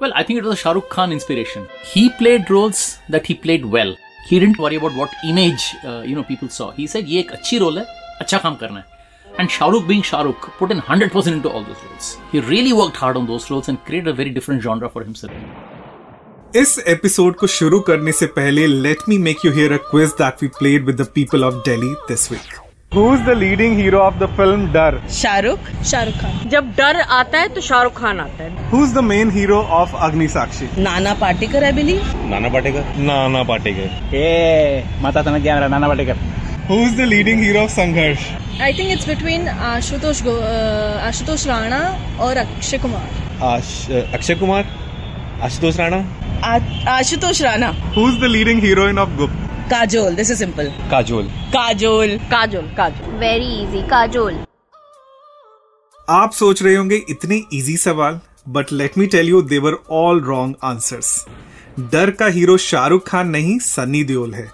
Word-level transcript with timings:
Well, 0.00 0.12
I 0.14 0.22
think 0.22 0.38
it 0.38 0.44
was 0.44 0.52
a 0.54 0.56
Shah 0.62 0.72
Rukh 0.72 0.88
Khan 0.90 1.12
inspiration. 1.12 1.68
He 1.92 2.10
played 2.10 2.50
roles 2.50 2.80
that 3.08 3.26
he 3.26 3.34
played 3.34 3.64
well. 3.76 3.94
He 4.28 4.40
didn't 4.40 4.58
worry 4.58 4.76
about 4.76 4.94
what 4.94 5.14
image 5.24 5.64
uh, 5.84 6.02
you 6.06 6.16
know 6.16 6.24
people 6.24 6.50
saw. 6.56 6.70
He 6.80 6.86
said, 6.94 7.08
"ये 7.14 7.20
एक 7.20 7.32
अच्छी 7.32 7.58
role 7.60 7.78
है, 7.78 7.86
अच्छा 8.20 8.38
काम 8.38 8.56
करना 8.64 8.80
है." 8.80 8.94
And 9.38 9.54
Shah 9.54 9.70
Rukh 9.74 9.86
being 9.92 10.04
Shah 10.10 10.20
Rukh 10.26 10.50
put 10.58 10.74
in 10.74 10.82
100% 10.82 11.38
into 11.38 11.50
all 11.50 11.64
those 11.70 11.86
roles. 11.86 12.10
He 12.32 12.44
really 12.50 12.76
worked 12.82 13.00
hard 13.04 13.22
on 13.22 13.26
those 13.32 13.50
roles 13.50 13.72
and 13.72 13.82
created 13.88 14.12
a 14.14 14.16
very 14.20 14.36
different 14.38 14.68
genre 14.68 14.92
for 14.96 15.04
himself. 15.08 15.32
इस 16.56 16.78
episode 16.88 17.34
को 17.36 17.46
शुरू 17.46 17.80
करने 17.88 18.12
से 18.12 18.26
पहले 18.36 18.66
let 18.66 18.98
me 19.08 19.18
make 19.18 19.44
you 19.44 19.52
hear 19.52 19.72
a 19.72 19.76
quiz 19.90 20.10
that 20.20 20.42
we 20.42 20.48
played 20.58 20.86
with 20.86 21.00
the 21.00 21.06
people 21.14 21.44
of 21.44 21.54
Delhi 21.66 21.92
this 22.08 22.30
week 22.32 22.54
Who's 22.91 23.21
the 23.25 23.33
leading 23.35 23.75
hero 23.79 23.99
of 24.05 24.15
the 24.21 24.27
film 24.37 24.63
Dar? 24.73 24.93
Shahrukh 25.17 25.67
Shahrukh 25.91 26.15
Khan 26.21 26.49
जब 26.53 26.71
डर 26.77 26.99
आता 27.17 27.39
है 27.39 27.47
तो 27.55 27.61
शाहरुख 27.67 27.93
खान 27.99 28.19
आता 28.19 28.43
है 28.43 28.69
Who's 28.71 28.93
the 28.97 29.03
main 29.11 29.29
hero 29.35 29.59
of 29.77 29.93
Agni 30.07 30.27
Sakshi? 30.33 30.67
Nana 30.87 31.13
Patekar 31.21 31.63
I 31.63 31.71
believe 31.77 32.01
Nana 32.31 32.49
Patekar 32.55 32.97
Nana 33.09 33.43
Patekar. 33.51 33.87
ए 34.13 34.83
माता 35.01 35.21
तुम्हें 35.27 35.41
ज्ञान 35.43 35.69
Nana 35.71 35.87
Patekar 35.87 36.17
Who's 36.71 36.97
the 36.97 37.05
leading 37.13 37.43
hero 37.45 37.63
of 37.67 37.71
Sangharsh? 37.77 38.25
I 38.61 38.73
think 38.79 38.91
it's 38.91 39.07
between 39.07 39.47
Ashutosh 39.71 40.21
Ashutosh 41.11 41.47
Rana 41.47 41.79
और 42.25 42.37
अक्षय 42.43 42.77
कुमार 42.87 43.39
आश- 43.53 43.91
Akshay 44.19 44.35
Kumar 44.43 44.65
Ashutosh 45.49 45.79
Rana 45.79 46.03
Ashutosh 46.97 47.41
Rana 47.41 47.71
Who's 47.95 48.19
the 48.25 48.33
leading 48.37 48.61
heroine 48.67 49.01
of 49.05 49.15
Gup? 49.21 49.40
Kajol 49.71 50.15
this 50.15 50.31
is 50.31 50.37
simple 50.39 50.67
Kajol. 50.91 51.27
Kajol. 51.27 52.17
Kajol 52.31 52.65
Kajol. 52.77 53.11
Very 53.19 53.61
easy 53.61 53.81
Kajol. 53.81 54.39
आप 56.09 56.31
सोच 56.31 56.63
रहे 56.63 56.75
होंगे 56.75 56.95
इतने 57.09 57.41
easy 57.53 57.77
सवाल 57.77 58.19
but 58.49 58.71
let 58.73 58.97
me 58.97 59.07
tell 59.07 59.29
you 59.29 59.41
they were 59.41 59.77
all 59.91 60.21
wrong 60.21 60.55
answers 60.63 61.25
Darr 61.79 62.11
का 62.11 62.25
hero 62.25 62.57
Shahrukh 62.57 63.07
Khan 63.07 63.27
नहीं 63.27 63.59
सन्नी 63.59 64.03
देओल 64.03 64.33
है. 64.33 64.49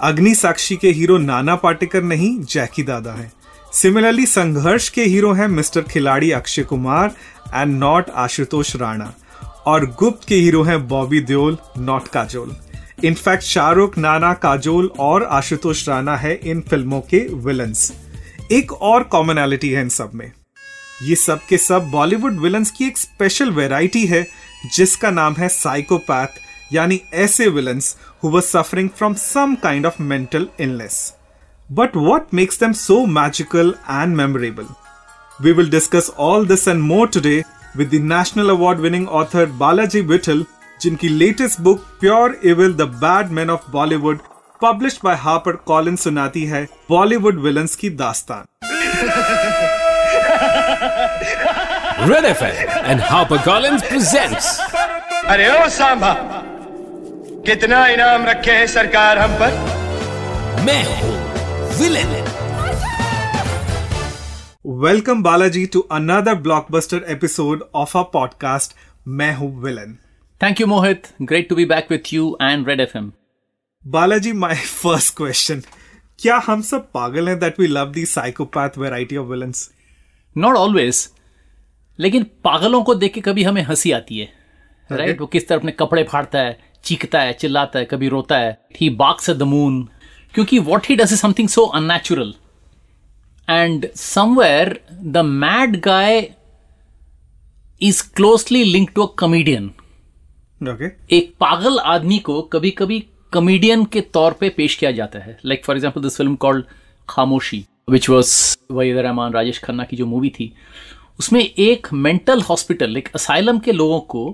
अग्नि 0.00 0.34
साक्षी 0.34 0.76
के 0.76 0.90
हीरो 0.90 1.18
नाना 1.18 1.56
पाटेकर 1.56 2.02
नहीं 2.02 2.32
जैकी 2.40 2.82
दादा 2.82 3.12
है. 3.12 3.32
सिमिलरली 3.72 4.26
संघर्ष 4.26 4.88
के 4.88 5.04
हीरो 5.04 5.32
हैं 5.32 5.48
mister 5.48 5.82
Khiladi 5.82 6.30
Akshay 6.30 6.62
Kumar 6.62 7.14
and 7.54 7.78
not 7.78 8.10
Ashutosh 8.10 8.76
Rana. 8.76 9.12
और 9.66 9.86
गुप्त 9.86 10.28
के 10.28 10.34
हीरो 10.34 10.62
हैं 10.62 10.88
Bobby 10.88 11.20
Deol 11.20 11.58
not 11.78 12.08
Kajol. 12.08 12.56
In fact 13.04 13.42
Shahrukh 13.42 13.98
Nana 13.98 14.32
Kajol 14.34 14.90
और 14.98 15.22
आशुतोष 15.22 15.88
राणा 15.88 16.16
है 16.16 16.34
इन 16.34 16.60
फ़िल्मों 16.60 17.00
के 17.00 17.18
विलन्स 17.34 17.92
एक 18.52 18.72
और 18.72 19.02
कॉमनैलिटी 19.02 19.70
है 19.70 19.82
इन 19.82 19.88
सब 19.88 20.10
में. 20.14 20.32
ये 21.02 21.14
सब 21.14 21.40
के 21.48 21.58
सब 21.58 21.90
बॉलीवुड 21.90 22.38
विलन्स 22.38 22.70
की 22.70 22.84
एक 22.84 22.98
स्पेशल 22.98 23.50
वेराइटी 23.50 24.06
है 24.06 24.26
जिसका 24.74 25.10
नाम 25.10 25.34
है 25.34 25.48
साइकोपैथ 25.48 26.40
यानी 26.72 27.00
ऐसे 27.14 27.48
villains 27.48 27.96
who 28.24 28.28
were 28.28 28.40
suffering 28.40 28.88
from 28.88 29.14
some 29.14 29.54
kind 29.54 29.86
of 29.86 30.02
mental 30.02 30.48
illness 30.60 31.14
but 31.72 31.96
what 31.96 32.34
makes 32.34 32.60
them 32.60 32.72
so 32.72 33.06
magical 33.06 33.74
and 33.90 34.16
memorable 34.16 34.66
We 35.44 35.52
will 35.52 35.68
discuss 35.70 36.08
all 36.24 36.44
this 36.44 36.66
and 36.66 36.82
more 36.88 37.06
today 37.08 37.38
with 37.76 37.90
the 37.90 37.98
National 37.98 38.50
Award 38.50 38.80
winning 38.80 39.06
author 39.08 39.46
Balaji 39.62 40.02
Vittal, 40.10 40.42
जिनकी 40.82 41.08
latest 41.08 41.60
book 41.60 41.78
pure 42.00 42.40
evil 42.44 42.74
the 42.74 42.82
bad 42.82 43.30
man 43.30 43.50
of 43.50 43.70
Bollywood 43.70 44.18
publish 44.62 45.00
by 45.04 45.16
Harper 45.16 45.52
Collins 45.52 45.96
सुनाती 45.96 46.44
है 46.44 46.68
Bollywood 46.90 47.40
villains 47.40 47.76
की 47.76 47.90
दास्तान। 47.90 48.44
Red 52.08 52.24
Red 52.24 52.36
FM 52.36 52.72
and 52.90 53.00
HarperCollins 53.10 53.84
presents 53.88 54.60
अरे 55.26 55.64
ओ 55.64 55.68
सांबा 55.68 56.12
कितना 57.46 57.86
इनाम 57.86 58.24
रखे 58.24 58.52
हैं 58.52 58.66
सरकार 58.66 59.18
हम 59.18 59.30
पर? 59.34 59.50
मैं 60.62 61.00
हूँ 61.00 61.12
villain 61.78 62.24
welcome 64.66 65.22
Balaji 65.22 65.66
to 65.66 65.80
another 65.80 66.34
blockbuster 66.34 67.04
episode 67.08 67.62
of 67.74 67.98
a 67.98 68.02
podcast 68.02 68.72
मैं 69.08 69.36
हूँ 69.36 69.62
villain 69.62 69.98
Thank 70.42 70.58
you, 70.58 70.66
Mohit. 70.66 71.04
Great 71.24 71.48
to 71.48 71.56
be 71.56 71.64
back 71.64 71.90
with 71.90 72.08
you 72.12 72.36
and 72.40 72.66
Red 72.66 72.80
FM. 72.92 73.10
Balaji 73.86 74.32
my 74.32 74.54
first 74.54 75.16
question 75.16 75.60
क्या 76.18 76.42
हम 76.46 76.62
सब 76.62 76.90
पागल 76.92 77.28
हैं 77.28 77.38
that 77.38 77.60
we 77.60 77.66
love 77.66 77.86
the 77.86 78.04
psychopath 78.06 78.78
variety 78.78 79.16
of 79.16 79.26
villains 79.26 79.70
not 80.36 80.56
always 80.56 81.08
लेकिन 81.98 82.22
पागलों 82.44 82.82
को 82.82 82.94
देख 82.94 83.14
के 83.14 83.20
कभी 83.20 83.42
हमें 83.42 83.62
हँसी 83.62 83.92
आती 83.92 84.18
है। 84.18 84.32
राइट 84.92 85.20
वो 85.20 85.26
किस 85.26 85.48
तरह 85.48 85.58
अपने 85.58 85.72
कपड़े 85.72 86.04
फाड़ता 86.04 86.38
है 86.38 86.58
चीखता 86.84 87.20
है 87.20 87.32
चिल्लाता 87.32 87.78
है 87.78 87.84
कभी 87.84 88.08
रोता 88.08 88.38
है। 88.38 88.66
ही 88.80 88.90
बाक्स 88.90 89.30
द 89.30 89.42
मून 89.42 89.88
क्योंकि 90.34 90.58
what 90.58 90.86
he 90.86 90.96
does 90.96 91.12
is 91.12 91.20
something 91.20 91.48
so 91.48 91.62
unnatural 91.62 92.34
and 93.50 93.92
somewhere 93.94 94.80
the 94.92 95.18
mad 95.18 95.80
guy 95.80 96.34
is 97.82 98.02
closely 98.16 98.64
link 98.64 98.90
to 98.94 99.02
a 99.02 99.14
comedian 99.18 99.74
okay 100.62 100.86
एक 101.10 101.32
पागल 101.40 101.78
आदमी 101.80 102.18
को 102.18 102.40
कभी 102.52 102.70
कभी 102.70 102.98
कमेडियन 103.32 103.84
के 103.84 104.00
तौर 104.00 104.32
पे 104.32 104.48
पेश 104.48 104.74
किया 104.76 104.90
जाता 104.90 105.18
है। 105.18 105.36
Like 105.44 105.64
for 105.64 105.76
example 105.76 106.02
this 106.02 106.16
film 106.16 106.34
called 106.36 106.64
Khamoshi 107.08 107.64
which 107.90 108.08
was 108.10 108.34
Waheeda 108.70 108.96
Rehman 108.96 109.32
Rajesh 109.32 109.58
Khanna 109.58 109.84
की 109.84 109.96
जो 109.96 110.06
मूवी 110.06 110.30
थी। 110.30 110.52
उसमें 111.18 111.40
एक 111.40 111.88
मेंटल 111.94 112.42
हॉस्पिटल 112.42 112.96
एक 112.96 113.08
असाइलम 113.14 113.58
के 113.58 113.72
लोगों 113.72 114.00
को 114.06 114.28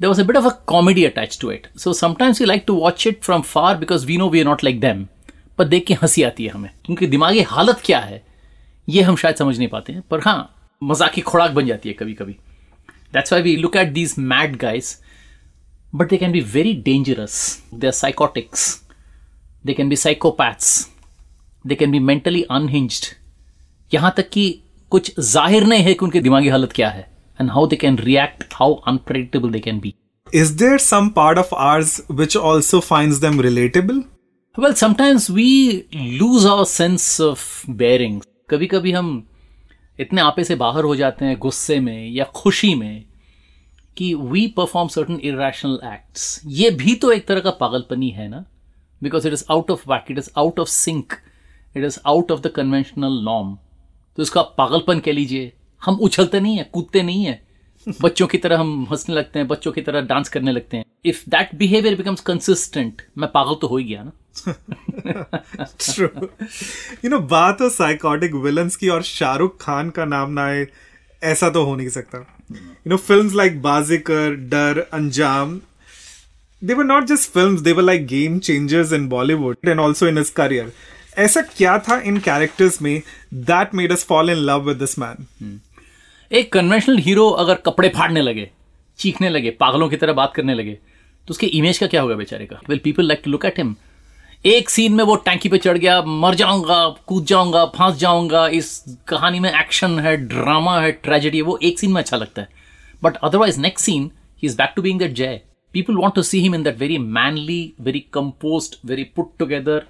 there 0.00 0.08
was 0.08 0.20
a 0.20 0.24
bit 0.24 0.36
of 0.36 0.46
a 0.46 0.50
comedy 0.66 1.04
attach 1.04 1.38
to 1.40 1.50
it 1.52 1.66
so 1.78 1.92
sometimes 1.92 2.40
we 2.40 2.46
like 2.46 2.64
to 2.66 2.74
watch 2.76 3.06
it 3.06 3.22
from 3.22 3.42
far 3.42 3.76
because 3.76 4.06
we 4.06 4.16
know 4.16 4.28
we 4.28 4.40
are 4.40 4.46
not 4.46 4.64
like 4.64 4.80
them 4.80 5.06
पर 5.58 5.64
देख 5.64 5.86
के 5.86 5.94
हँसी 5.94 6.22
आती 6.22 6.44
है 6.44 6.50
हमें। 6.50 6.70
क्योंकि 6.84 7.06
दिमागी 7.06 7.40
हालत 7.42 7.82
क्या 7.84 7.98
है, 8.00 8.22
ये 8.88 9.02
हम 9.02 9.16
शायद 9.16 9.36
समझ 9.36 9.56
नहीं 9.58 9.68
पाते 9.68 9.92
हैं। 9.92 10.02
पर 10.10 10.20
हाँ 10.20 10.54
मज़ाक 10.82 11.12
की 11.12 11.20
खुराक 11.20 11.50
बन 11.50 11.66
जाती 11.66 11.88
है 11.88 11.94
कभी 11.94 12.14
कभी 12.14 12.36
that's 13.14 13.32
why 13.32 13.42
we 13.42 13.56
look 13.56 13.76
at 13.76 13.92
these 13.92 14.14
mad 14.18 14.56
guys 14.56 14.94
but 15.92 16.08
they 16.08 16.18
can 16.18 16.32
be 16.32 16.40
very 16.40 16.74
dangerous. 16.74 17.62
They're 17.72 17.92
psychotics. 17.92 18.82
They 19.64 19.74
can 19.74 19.88
be 19.88 19.96
psychopaths. 19.96 20.88
They 21.64 21.76
can 21.76 21.90
be 21.90 22.00
mentally 22.00 22.44
unhinged. 22.50 23.14
यहाँ 23.90 24.12
तक 24.16 24.28
कि 24.30 24.44
कुछ 24.92 25.12
ज़ाहिर 25.20 25.64
नहीं 25.66 25.82
है 25.82 25.92
कि 25.94 26.04
उनकी 26.04 26.20
दिमागी 26.20 26.48
हालत 26.48 26.72
क्या 26.72 26.88
है 26.90 27.08
and 27.40 27.50
how 27.50 27.66
they 27.66 27.76
can 27.76 27.98
react 27.98 28.54
how 28.54 28.74
unpredictable 28.88 29.50
they 29.50 29.60
can 29.60 29.80
be 29.80 29.94
is 30.32 30.56
there 30.58 30.78
some 30.78 31.08
part 31.16 31.38
of 31.38 31.54
ours 31.54 32.00
which 32.10 32.36
also 32.36 32.80
finds 32.80 33.18
them 33.20 33.40
relatable 33.40 34.02
well 34.56 34.72
sometimes 34.74 35.30
we 35.30 35.50
lose 35.94 36.46
our 36.46 36.64
sense 36.64 37.20
of 37.20 37.70
bearing 37.72 38.20
कभी 38.50 38.66
कभी 38.66 38.92
हम 38.92 39.12
इतने 39.98 40.20
आपे 40.20 40.44
से 40.44 40.54
बाहर 40.56 40.84
हो 40.84 40.96
जाते 40.96 41.24
हैं 41.24 41.38
गुस्से 41.38 41.78
में 41.80 42.08
या 42.10 42.24
खुशी 42.34 42.74
में 42.74 43.04
कि 43.96 44.14
we 44.14 44.46
perform 44.46 44.88
certain 44.88 45.20
irrational 45.22 45.78
acts 45.84 46.42
ये 46.46 46.70
भी 46.70 46.94
तो 46.94 47.12
एक 47.12 47.26
तरह 47.26 47.40
का 47.40 47.50
पागलपनी 47.50 48.10
है 48.10 48.28
ना? 48.28 48.44
Because 49.02 49.28
it 49.28 49.32
is 49.32 49.44
out 49.50 49.70
of 49.70 49.90
whack 49.90 50.04
it 50.10 50.18
is 50.18 50.30
out 50.38 50.60
of 50.60 50.68
sync 50.68 51.12
it 51.76 51.84
is 51.84 51.98
out 52.06 52.32
of 52.32 52.40
the 52.40 52.46
conventional 52.46 53.24
norm 53.24 53.58
तो 54.18 54.22
इसका 54.22 54.42
पागलपन 54.42 55.00
कह 55.00 55.12
लीजिए। 55.12 55.52
हम 55.82 55.94
उछलते 55.94 56.40
नहीं 56.40 56.56
है, 56.56 56.64
कूदते 56.64 57.02
नहीं 57.02 57.24
है। 57.24 57.46
बच्चों 58.02 58.26
की 58.26 58.38
तरह 58.38 58.58
हम 58.58 58.86
हंसने 58.90 59.14
लगते 59.14 59.38
हैं, 59.38 59.48
बच्चों 59.48 59.72
की 59.72 59.80
तरह 59.80 60.00
डांस 60.00 60.28
करने 60.28 60.52
लगते 60.52 60.76
हैं। 60.76 60.84
If 61.04 61.22
that 61.28 61.54
behaviour 61.54 61.96
becomes 61.96 62.20
consistent 62.20 63.02
मैं 63.18 63.30
पागल 63.30 63.54
तो 63.54 63.66
हो 63.66 63.76
ही 63.76 63.84
गया 63.84 64.02
ना? 64.02 64.12
यू 67.04 67.10
नो 67.10 67.18
बात 67.18 67.60
हो 67.60 67.70
साइकोटिक 67.70 68.34
विलन्स 68.34 68.76
की 68.76 68.88
और 68.88 69.02
शाहरुख 69.02 69.60
खान 69.60 69.90
का 69.90 70.04
नाम 70.04 70.30
ना 70.30 70.44
आए, 70.44 70.66
ऐसा 71.22 71.50
तो 71.50 71.64
हो 71.64 71.76
नहीं 71.76 71.88
सकता। 71.88 72.41
You 72.56 72.90
know 72.90 72.96
films 72.96 73.34
like 73.34 73.62
Baazigar 73.62 74.34
Darr 74.54 74.86
Anjaam 74.92 75.60
they 76.62 76.74
were 76.78 76.84
not 76.88 77.06
just 77.10 77.28
films, 77.36 77.62
they 77.66 77.72
were 77.76 77.84
like 77.84 78.02
game 78.10 78.34
changers 78.48 78.92
in 78.96 79.06
bollywood 79.12 79.70
and 79.70 79.80
also 79.84 80.08
in 80.10 80.18
his 80.20 80.28
career. 80.36 80.66
ऐसा 81.18 81.40
क्या 81.56 81.78
था 81.78 81.98
इन 82.00 82.18
कैरेक्टर्स 82.18 82.80
में 82.82 83.02
that 83.34 83.74
made 83.74 83.92
us 83.92 84.04
fall 84.04 84.30
in 84.30 84.36
love 84.36 84.68
with 84.68 84.76
this 84.76 84.98
man 84.98 85.60
एक 86.30 86.52
conventional 86.52 86.98
hero 86.98 87.28
अगर 87.28 87.54
कपड़े 87.66 87.88
फाड़ने 87.88 88.22
लगे, 88.22 88.48
चीखने 88.98 89.28
लगे, 89.28 89.50
पागलों 89.50 89.88
की 89.88 89.96
तरह 89.96 90.12
बात 90.12 90.32
करने 90.34 90.54
लगे 90.54 90.72
तो 91.28 91.30
उसके 91.30 91.46
इमेज 91.46 91.78
का 91.78 91.86
क्या 91.86 92.00
होगा 92.02 92.14
बेचारे 92.14 92.46
का? 92.46 92.60
Well 92.68 92.80
people 92.84 93.08
like 93.08 93.22
to 93.24 93.30
look 93.30 93.44
at 93.44 93.58
him 93.58 93.74
एक 94.44 94.70
सीन 94.70 94.92
में 94.92 95.02
वो 95.04 95.14
टैंकी 95.16 95.48
पे 95.48 95.58
चढ़ 95.58 95.76
गया 95.78 96.00
मर 96.02 96.34
जाऊँगा 96.34 96.76
कूद 97.06 97.24
जाऊँगा 97.26 97.64
फांस 97.74 97.96
जाऊँगा 97.96 98.46
इस 98.58 98.96
कहानी 99.08 99.40
में 99.40 99.48
एक्शन 99.50 99.98
है 100.00 100.16
ड्रामा 100.16 100.78
है 100.80 100.90
ट्रेजेडी 100.92 101.36
है 101.36 101.42
वो 101.42 101.58
एक 101.62 101.78
सीन 101.78 101.90
में 101.92 102.00
अच्छा 102.00 102.16
लगता 102.16 102.42
है। 102.42 102.48
But 103.02 103.16
otherwise 103.16 103.60
next 103.60 103.84
scene 103.86 104.10
he 104.42 104.46
is 104.46 104.56
back 104.56 104.72
to 104.76 104.82
being 104.82 104.98
that 104.98 105.12
guy 105.12 105.40
people 105.74 105.96
want 105.96 106.14
to 106.14 106.22
see 106.22 106.40
him 106.40 106.54
in 106.54 106.62
that 106.62 106.78
very 106.78 106.96
manly 106.98 107.74
very 107.80 108.00
compose 108.14 108.68
very 108.86 109.04
put 109.16 109.30
together 109.38 109.84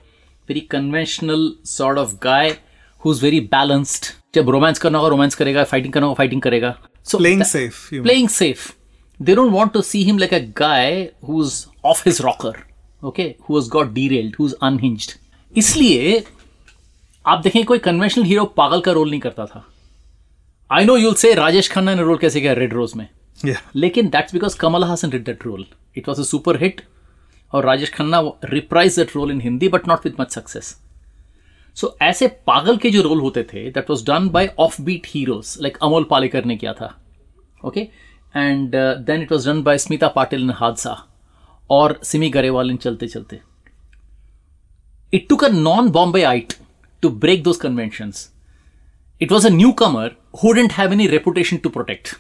very 0.49 0.61
conventional 0.71 1.51
sort 1.67 1.99
of 1.99 2.13
guy 2.25 2.51
who 3.01 3.13
is 3.13 3.23
very 3.25 3.41
balanced 3.55 4.07
जब 4.35 4.51
romance 4.51 4.79
करना 4.79 4.99
होगा 4.99 5.11
romance 5.11 5.35
करेगा 5.35 5.65
fighting 5.65 5.93
करना 5.93 6.07
होगा 6.07 6.19
fighting 6.19 6.43
करेगा। 6.43 6.75
So 7.07 7.19
playing 7.19 7.43
safe 7.45 7.89
playing 7.95 8.29
safe 8.29 8.71
they 9.21 9.35
don't 9.35 9.53
want 9.53 9.73
to 9.73 9.83
see 9.83 10.03
him 10.05 10.19
like 10.19 10.35
a 10.35 10.39
guy 10.59 11.01
who 11.29 11.43
is 11.45 11.65
off 11.85 12.03
his 12.09 12.21
rocker 12.21 12.63
his 13.05 13.09
who 13.09 13.25
who 13.47 13.57
has 13.57 13.69
got 13.69 13.95
derailed 13.95 14.37
who's 14.37 14.55
unhinged. 14.63 15.11
इसलिए 15.57 16.25
आप 17.27 17.39
देखें 17.39 17.65
कोई 17.65 17.79
कन्वेंशनल 17.79 18.25
हीरो 18.25 18.45
पागल 18.45 18.81
का 18.81 18.93
role 18.93 19.11
नहीं 19.11 19.21
करता 19.21 19.47
था। 19.47 19.65
I 20.73 20.85
know 20.85 20.97
you'll 20.97 21.15
say 21.15 21.35
Rajesh 21.35 21.71
Khanna 21.73 21.95
ने 21.95 22.03
रोल 22.03 22.19
कैसे 22.19 22.41
किया 22.41 22.53
रेड 22.53 22.73
रोज 22.73 22.93
में। 22.97 23.09
Yeah. 23.47 23.59
लेकिन 23.77 24.09
that's 24.09 24.33
because 24.33 24.57
Kamal 24.57 24.85
Haasan 24.85 25.11
did 25.11 25.25
that 25.25 25.47
role 25.47 25.67
it 25.97 26.09
was 26.09 26.21
a 26.21 26.25
super 26.25 26.63
hit 26.63 26.81
और 27.53 27.65
Rajesh 27.65 27.93
Khanna 27.93 28.21
reprise 28.45 28.97
that 28.97 29.17
role 29.17 29.31
in 29.31 29.41
Hindi 29.41 29.69
but 29.69 29.89
not 29.89 30.07
with 30.07 30.21
much 30.21 30.33
success 30.33 30.77
so 31.75 31.97
ऐसे 32.03 32.27
पागल 32.29 32.77
के 32.77 32.91
जो 32.91 33.03
रोल 33.03 33.21
होते 33.21 33.43
थे 33.43 33.71
that 33.71 33.91
was 33.91 34.05
done 34.07 34.29
by 34.29 34.55
off 34.59 34.83
beat 34.83 35.07
heroes 35.07 35.57
like 35.61 35.79
Amol 35.83 36.05
Palekar 36.11 36.45
ने 36.45 36.57
किया 36.57 36.73
था। 36.73 36.99
Okay 37.65 37.81
and 38.37 38.77
then 39.07 39.23
it 39.23 39.33
was 39.33 39.51
done 39.51 39.63
by 39.63 39.79
Smita 39.79 40.09
Patil 40.09 40.43
in 40.43 40.51
Hadsa 40.51 41.12
और 41.73 41.99
Simi 42.05 42.29
Garewal 42.31 42.71
in 42.71 42.77
Chalte 42.77 43.07
Chalte. 43.09 43.41
It 45.13 45.29
took 45.29 45.45
a 45.45 45.49
non 45.49 45.89
Bombayite 46.25 46.53
to 47.03 47.11
break 47.25 47.43
those 47.43 47.57
convention 47.59 48.13
it 49.21 49.33
was 49.33 49.47
a 49.47 49.51
newcomer 49.81 50.17
who 50.43 50.53
didn't 50.53 50.73
have 50.73 50.93
any 50.93 51.07
reputation 51.09 51.57
to 51.57 51.69
protect 51.71 52.15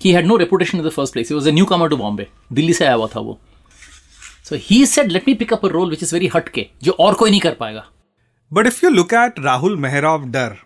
he 0.00 0.12
had 0.12 0.26
no 0.26 0.36
reputation 0.36 0.78
in 0.78 0.84
the 0.84 0.90
first 0.90 1.12
place 1.12 1.28
he 1.30 1.34
was 1.34 1.48
a 1.48 1.52
newcomer 1.66 1.88
to 1.88 1.96
Bombay 1.96 2.26
Delhi 2.52 2.72
से 2.72 2.84
आया 2.84 2.94
हुआ 2.94 3.06
था 3.14 3.20
वो। 3.20 3.38
So 4.44 4.56
he 4.60 4.84
said 4.86 5.06
let 5.08 5.28
me 5.28 5.34
pick up 5.34 5.64
a 5.66 5.68
role 5.68 5.90
which 5.90 6.02
is 6.02 6.14
very 6.14 6.30
हटके 6.34 6.66
जो 6.82 6.92
और 7.00 7.14
कोई 7.14 7.30
नहीं 7.30 7.40
कर 7.40 7.54
पाएगा. 7.54 7.84
But 8.52 8.66
if 8.66 8.84
you 8.84 8.90
look 8.90 9.14
at 9.14 9.38
Rahul 9.44 9.76
Mehra 9.78 10.24
Darr 10.30 10.56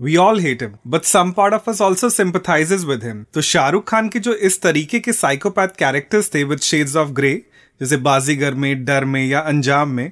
we 0.00 0.16
all 0.16 0.40
hate 0.40 0.62
him 0.62 0.74
but 0.86 1.02
some 1.02 1.30
part 1.32 1.54
of 1.54 1.70
us 1.70 1.80
also 1.82 2.08
sympathises 2.10 2.84
with 2.84 3.04
him 3.04 3.24
तो 3.34 3.40
शाहरुख 3.40 3.88
खान 3.88 4.08
के 4.08 4.18
जो 4.18 4.34
इस 4.48 4.60
तरीके 4.62 5.00
के 5.00 5.12
साइकोपैथ 5.12 5.68
कैरेक्टर्स 5.78 6.34
थे 6.34 6.42
विद 6.44 6.58
शेड्स 6.60 6.96
ऑफ़ 6.96 7.08
ग्रे 7.08 7.34
जैसे 7.80 7.96
बाजीगर 7.96 8.54
में, 8.54 8.84
डर 8.84 9.04
में 9.04 9.24
या 9.26 9.40
अंजाम 9.40 9.90
में 9.90 10.10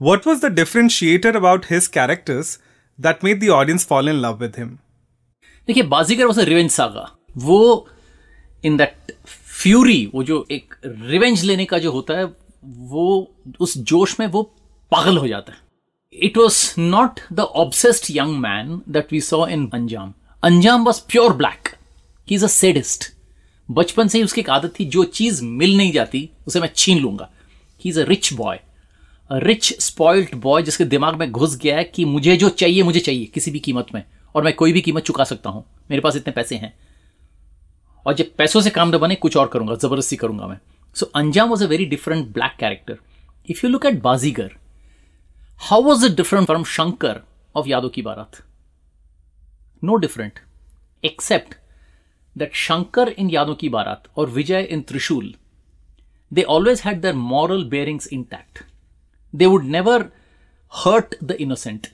what 0.00 0.26
was 0.26 0.46
the 0.46 0.52
differentiator 0.52 1.36
about 1.36 1.66
his 1.70 1.86
characters 1.86 2.58
that 2.98 3.24
made 3.24 3.44
the 3.44 3.48
audience 3.50 3.86
fall 3.86 4.12
in 4.12 4.16
love 4.16 4.38
with 4.40 4.52
him 4.58 4.78
देखिए, 5.68 5.82
Baazigar 5.82 6.26
was 6.26 6.40
a 6.40 6.44
revenge 6.44 6.70
saga 6.70 7.10
वो 7.36 7.88
इन 8.64 8.76
दैट 8.76 9.12
फ्यूरी 9.62 10.10
वो 10.14 10.22
जो 10.24 10.46
एक 10.50 10.74
रिवेंज 10.86 11.44
लेने 11.44 11.64
का 11.64 11.78
जो 11.78 11.90
होता 11.92 12.18
है, 12.18 12.24
वो 12.64 13.36
उस 13.60 13.78
जोश 13.78 14.18
में 14.20 14.26
वो 14.26 14.42
पागल 14.92 15.18
हो 15.18 15.28
जाता 15.28 15.52
है। 15.52 15.58
Was 16.36 16.80
not 16.80 17.20
the 17.32 17.40
obsessed 17.40 18.16
young 18.16 18.38
man 18.38 18.80
that 18.88 19.12
we 19.12 19.20
saw 19.20 19.46
in 19.46 19.70
Anjaam 19.74 20.14
Anjaam 20.42 20.84
was 20.84 21.00
pure 21.08 21.32
black 21.32 21.68
he 22.28 22.36
is 22.36 22.44
a 22.44 22.48
sadist 22.48 23.12
बचपन 23.70 24.08
से 24.08 24.18
ही 24.18 24.24
उसकी 24.24 24.40
एक 24.40 24.50
आदत 24.50 24.74
थी, 24.80 24.84
जो 24.84 25.04
चीज़ 25.04 25.44
मिल 25.44 25.76
नहीं 25.76 25.92
जाती, 25.92 26.30
उसे 26.46 26.60
मैं 26.60 26.70
छीन 26.76 26.98
लूँगा। 26.98 27.30
He 27.84 27.90
is 27.90 28.00
a 28.00 28.04
rich 28.04 28.32
boy 28.34 28.60
rich 29.30 29.80
spoiled 29.80 30.34
boy 30.34 30.62
जिसके 30.62 30.84
दिमाग 30.84 31.14
में 31.14 31.30
घुस 31.32 31.56
गया 31.56 31.76
है 31.76 31.84
कि 31.84 32.04
मुझे 32.04 32.36
जो 32.36 32.48
चाहिए, 32.48 32.82
मुझे 32.82 33.00
चाहिए, 33.00 33.24
किसी 33.24 33.50
भी 33.50 33.58
कीमत 33.58 33.86
में। 33.94 34.02
और 34.34 34.44
मैं 34.44 34.52
कोई 34.52 34.72
भी 34.72 34.80
कीमत 34.80 35.02
चुका 35.02 35.24
सकता 35.24 35.50
हूँ। 35.50 35.64
मेरे 35.90 36.00
पास 36.00 36.16
इतने 36.16 36.32
पैसे 36.32 36.56
हैं। 36.56 36.72
और 38.06 38.14
जब 38.14 38.34
पैसों 38.38 38.60
से 38.60 38.70
काम 38.70 38.94
न 38.94 38.98
बने, 38.98 39.14
कुछ 39.14 39.36
और 39.36 39.48
करूँगा, 39.48 39.74
ज़बरदस्ती 39.74 40.16
करूँगा 40.16 40.46
मैं। 40.46 40.58
So 40.96 41.06
Anjaam 41.06 41.48
was 41.48 41.64
a 41.64 41.66
very 41.66 41.84
different 41.84 42.26
black 42.26 42.56
character 42.60 42.98
if 43.50 43.60
you 43.64 43.70
look 43.70 43.86
at 43.86 44.02
Baazigar 44.02 44.50
How 45.58 45.80
was 45.80 46.02
it 46.04 46.14
different 46.14 46.46
from 46.46 46.64
Shankar 46.64 47.22
of 47.54 47.66
Yadu 47.66 47.92
Ki 47.92 48.02
Barat? 48.02 48.40
No 49.82 49.98
different, 49.98 50.40
except 51.02 51.56
that 52.36 52.54
Shankar 52.54 53.08
in 53.10 53.30
Yadu 53.30 53.58
Ki 53.58 53.68
Barat 53.68 54.06
or 54.14 54.26
Vijay 54.26 54.66
in 54.68 54.84
Trishul, 54.84 55.34
they 56.30 56.44
always 56.44 56.80
had 56.80 57.02
their 57.02 57.14
moral 57.14 57.64
bearings 57.64 58.06
intact. 58.06 58.62
They 59.32 59.46
would 59.46 59.64
never 59.64 60.12
hurt 60.84 61.14
the 61.20 61.40
innocent. 61.40 61.90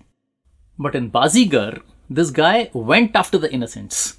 But 0.78 0.94
in 0.94 1.10
Bazigar, 1.10 1.82
this 2.10 2.30
guy 2.30 2.70
went 2.74 3.16
after 3.16 3.38
the 3.38 3.52
innocents. 3.52 4.18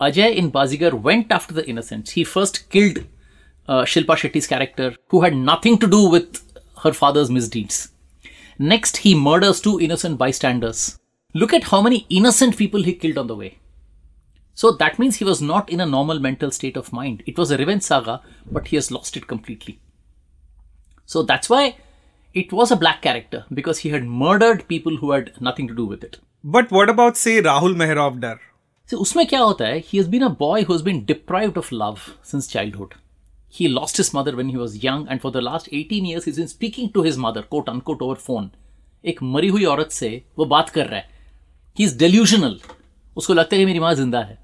Ajay 0.00 0.34
in 0.34 0.52
Bazigar 0.52 0.92
went 0.92 1.32
after 1.32 1.54
the 1.54 1.66
innocents. 1.66 2.10
He 2.10 2.24
first 2.24 2.68
killed 2.68 3.06
uh, 3.68 3.82
Shilpa 3.82 4.16
Shetty's 4.16 4.46
character, 4.46 4.94
who 5.08 5.22
had 5.22 5.34
nothing 5.34 5.78
to 5.78 5.86
do 5.86 6.08
with 6.10 6.42
her 6.82 6.92
father's 6.92 7.30
misdeeds. 7.30 7.90
Next, 8.57 8.97
he 8.97 9.15
murders 9.15 9.61
two 9.61 9.79
innocent 9.79 10.17
bystanders. 10.17 10.99
Look 11.33 11.53
at 11.53 11.65
how 11.65 11.81
many 11.81 12.05
innocent 12.09 12.57
people 12.57 12.83
he 12.83 12.93
killed 12.93 13.17
on 13.17 13.27
the 13.27 13.35
way. 13.35 13.59
So 14.53 14.71
that 14.71 14.99
means 14.99 15.15
he 15.15 15.25
was 15.25 15.41
not 15.41 15.69
in 15.69 15.79
a 15.79 15.85
normal 15.85 16.19
mental 16.19 16.51
state 16.51 16.77
of 16.77 16.91
mind. 16.93 17.23
It 17.25 17.37
was 17.37 17.51
a 17.51 17.57
revenge 17.57 17.83
saga, 17.83 18.21
but 18.51 18.67
he 18.67 18.75
has 18.75 18.91
lost 18.91 19.17
it 19.17 19.27
completely. 19.27 19.79
So 21.05 21.23
that's 21.23 21.49
why 21.49 21.77
it 22.33 22.53
was 22.53 22.71
a 22.71 22.75
black 22.75 23.01
character 23.01 23.45
because 23.53 23.79
he 23.79 23.89
had 23.89 24.05
murdered 24.05 24.67
people 24.67 24.97
who 24.97 25.11
had 25.11 25.31
nothing 25.41 25.67
to 25.67 25.73
do 25.73 25.85
with 25.85 26.03
it. 26.03 26.19
But 26.43 26.71
what 26.71 26.89
about, 26.89 27.17
say, 27.17 27.41
Rahul 27.41 27.75
Mehra 27.75 28.07
of 28.07 28.19
Dar? 28.19 28.39
So 28.87 28.97
उसमें 28.97 29.25
क्या 29.27 29.39
होता 29.39 29.65
है 29.65 29.83
he 29.85 29.97
has 29.97 30.07
been 30.13 30.23
a 30.23 30.29
boy 30.29 30.63
who 30.63 30.73
has 30.73 30.81
been 30.81 31.05
deprived 31.05 31.57
of 31.57 31.71
love 31.71 32.17
since 32.23 32.47
childhood. 32.47 32.95
He 33.56 33.68
lost 33.68 33.96
his 33.96 34.12
mother 34.14 34.36
when 34.36 34.48
he 34.50 34.58
was 34.58 34.72
young 34.84 35.04
and 35.08 35.20
for 35.20 35.30
the 35.30 35.40
last 35.40 35.68
18 35.72 36.04
years 36.04 36.24
he's 36.24 36.36
been 36.36 36.48
speaking 36.48 36.90
to 36.92 37.02
his 37.02 37.18
mother 37.18 37.42
quote 37.42 37.68
unquote 37.68 38.02
over 38.02 38.16
phone. 38.16 38.48
एक 39.04 39.22
मरी 39.22 39.48
हुई 39.48 39.64
औरत 39.64 39.90
से 39.90 40.10
वो 40.38 40.44
बात 40.44 40.70
कर 40.70 40.86
रहा 40.86 41.00
है. 41.00 41.08
He 41.76 41.86
is 41.86 41.94
delusional. 42.02 42.56
उसको 43.16 43.34
लगता 43.34 43.56
है 43.56 43.60
कि 43.60 43.66
मेरी 43.66 43.80
माँ 43.80 43.94
ज़िंदा 43.94 44.20
है. 44.22 44.38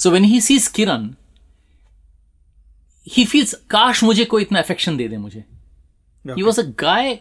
So 0.00 0.10
when 0.10 0.24
he 0.24 0.40
sees 0.40 0.68
Kiran, 0.78 1.08
he 3.06 3.24
feels 3.26 3.54
काश 3.70 4.02
मुझे 4.04 4.24
कोई 4.24 4.42
इतना 4.42 4.58
अफेक्शन 4.58 4.96
दे 4.96 5.08
दे 5.08 5.16
मुझे 5.18 5.44
ही 6.24 6.42
वॉज़ 6.42 6.60
अ 6.60 6.64
गाय 6.80 7.18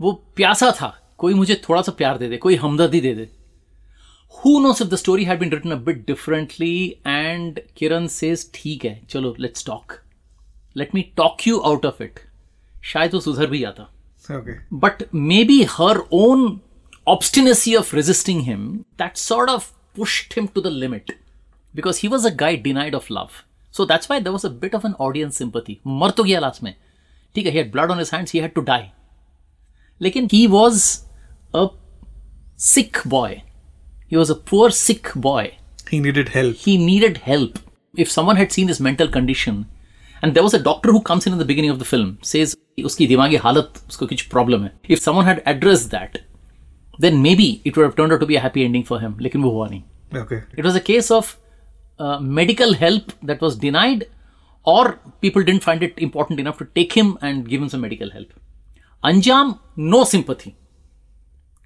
वो 0.00 0.12
प्यासा 0.36 0.70
था 0.80 0.94
कोई 1.18 1.34
मुझे 1.34 1.60
थोड़ा 1.68 1.82
सा 1.82 1.92
प्यार 1.98 2.18
दे 2.18 2.28
दे 2.28 2.36
कोई 2.38 2.56
हमदर्दी 2.64 3.00
दे 3.00 3.14
दे 3.14 3.28
who 4.34 4.58
knows 4.62 4.82
if 4.82 4.88
the 4.88 4.96
story 4.96 5.24
had 5.24 5.40
been 5.40 5.52
written 5.52 5.70
a 5.70 5.76
bit 5.84 6.06
differently 6.06 6.76
and 7.06 7.60
Kiran 7.76 8.06
says 8.16 8.50
ठीक 8.54 8.84
है 8.84 9.00
चलो 9.10 9.34
let's 9.40 9.66
talk 9.66 10.00
Let 10.77 10.93
me 10.95 11.01
talk 11.17 11.47
you 11.47 11.59
out 11.69 11.85
of 11.85 12.01
it 12.01 12.19
शायद 12.91 13.13
वो 13.13 13.19
सुधर 13.29 13.47
भी 13.55 13.59
जाता 13.59 13.87
Okay. 14.31 14.53
but 14.81 14.99
maybe 15.29 15.55
her 15.75 15.93
own 16.15 16.41
obstinacy 17.13 17.71
of 17.77 17.87
resisting 17.99 18.41
him 18.49 18.65
that 19.01 19.15
sort 19.21 19.49
of 19.53 19.63
pushed 19.99 20.35
him 20.39 20.47
to 20.57 20.61
the 20.65 20.71
limit 20.83 21.13
because 21.79 22.01
he 22.03 22.09
was 22.13 22.27
a 22.29 22.31
guy 22.41 22.51
denied 22.67 22.97
of 22.99 23.07
love 23.17 23.39
so 23.79 23.87
that's 23.91 24.11
why 24.11 24.19
there 24.27 24.35
was 24.35 24.45
a 24.49 24.51
bit 24.65 24.77
of 24.79 24.85
an 24.89 24.93
audience 25.07 25.39
sympathy 25.41 25.75
मर 26.03 26.11
तो 26.19 26.23
गया 26.23 26.39
last 26.39 26.63
में 26.63 26.73
ठीक 27.35 27.45
है 27.45 27.53
he 27.55 27.61
had 27.61 27.71
blood 27.77 27.93
on 27.95 28.03
his 28.03 28.13
hands 28.17 28.35
he 28.37 28.43
had 28.45 28.55
to 28.59 28.65
die 28.69 28.85
लेकिन 30.07 30.27
he 30.35 30.43
was 30.55 30.85
a 31.63 31.65
sick 32.69 33.01
boy 33.15 33.31
he 34.13 34.21
was 34.23 34.35
a 34.37 34.39
poor 34.53 34.69
sick 34.85 35.11
boy 35.29 35.45
He 35.91 35.99
needed 36.07 36.29
help. 36.37 36.55
he 36.67 36.77
needed 36.87 37.17
help. 37.27 37.57
If 38.03 38.11
someone 38.17 38.37
had 38.41 38.53
seen 38.57 38.69
his 38.71 38.77
mental 38.85 39.09
condition, 39.19 39.55
and 40.22 40.34
there 40.34 40.42
was 40.42 40.54
a 40.54 40.58
doctor 40.58 40.90
who 40.92 41.02
comes 41.02 41.26
in 41.26 41.32
at 41.32 41.38
the 41.38 41.44
beginning 41.44 41.70
of 41.70 41.78
the 41.78 41.84
film, 41.84 42.18
says, 42.22 42.56
uski 42.78 43.08
dimagi 43.08 43.38
halat, 43.38 43.72
usko 43.88 44.08
kuch 44.08 44.28
problem 44.28 44.62
hai. 44.62 44.72
If 44.88 45.00
someone 45.00 45.26
had 45.26 45.42
addressed 45.46 45.90
that, 45.90 46.18
then 46.98 47.22
maybe 47.22 47.60
it 47.64 47.76
would 47.76 47.84
have 47.84 47.96
turned 47.96 48.12
out 48.12 48.20
to 48.20 48.26
be 48.26 48.36
a 48.36 48.40
happy 48.40 48.64
ending 48.64 48.84
for 48.84 48.98
him. 48.98 49.16
Lekin 49.16 49.42
wo 49.42 49.50
hua. 49.50 49.82
Okay. 50.14 50.42
It 50.56 50.64
was 50.64 50.74
a 50.74 50.80
case 50.80 51.10
of 51.10 51.38
uh, 51.98 52.18
medical 52.20 52.74
help 52.74 53.12
that 53.22 53.40
was 53.40 53.56
denied 53.56 54.06
or 54.66 54.98
people 55.20 55.42
didn't 55.42 55.62
find 55.62 55.82
it 55.82 55.98
important 55.98 56.40
enough 56.40 56.58
to 56.58 56.64
take 56.64 56.92
him 56.92 57.16
and 57.22 57.48
give 57.48 57.62
him 57.62 57.68
some 57.68 57.80
medical 57.80 58.10
help. 58.10 58.32
Anjam, 59.04 59.60
no 59.76 60.04
sympathy. 60.04 60.56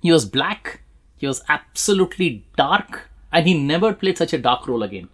He 0.02 0.12
was 0.12 0.26
black, 0.26 0.82
he 1.16 1.26
was 1.26 1.42
absolutely 1.48 2.46
dark, 2.56 3.08
and 3.32 3.46
he 3.46 3.54
never 3.54 3.92
played 3.94 4.18
such 4.18 4.32
a 4.32 4.38
dark 4.38 4.68
role 4.68 4.82
again. 4.82 5.08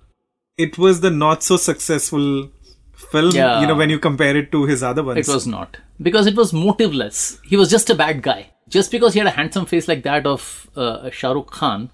It 0.58 0.78
was 0.78 1.00
the 1.00 1.10
not 1.10 1.42
so 1.42 1.56
successful 1.56 2.50
film, 2.96 3.32
Yeah. 3.34 3.60
you 3.60 3.66
know, 3.66 3.74
when 3.74 3.90
you 3.90 3.98
compare 3.98 4.36
it 4.36 4.50
to 4.52 4.64
his 4.64 4.82
other 4.82 5.02
ones. 5.02 5.18
It 5.28 5.32
was 5.32 5.46
not. 5.46 5.76
Because 6.02 6.26
it 6.26 6.36
was 6.36 6.52
motiveless. 6.52 7.38
He 7.44 7.56
was 7.56 7.70
just 7.70 7.90
a 7.90 7.94
bad 7.94 8.22
guy. 8.22 8.50
Just 8.68 8.90
because 8.90 9.12
he 9.14 9.20
had 9.20 9.28
a 9.28 9.36
handsome 9.38 9.66
face 9.66 9.86
like 9.88 10.02
that 10.02 10.26
of 10.26 10.68
uh, 10.76 11.10
Shah 11.10 11.32
Rukh 11.32 11.50
Khan, 11.50 11.90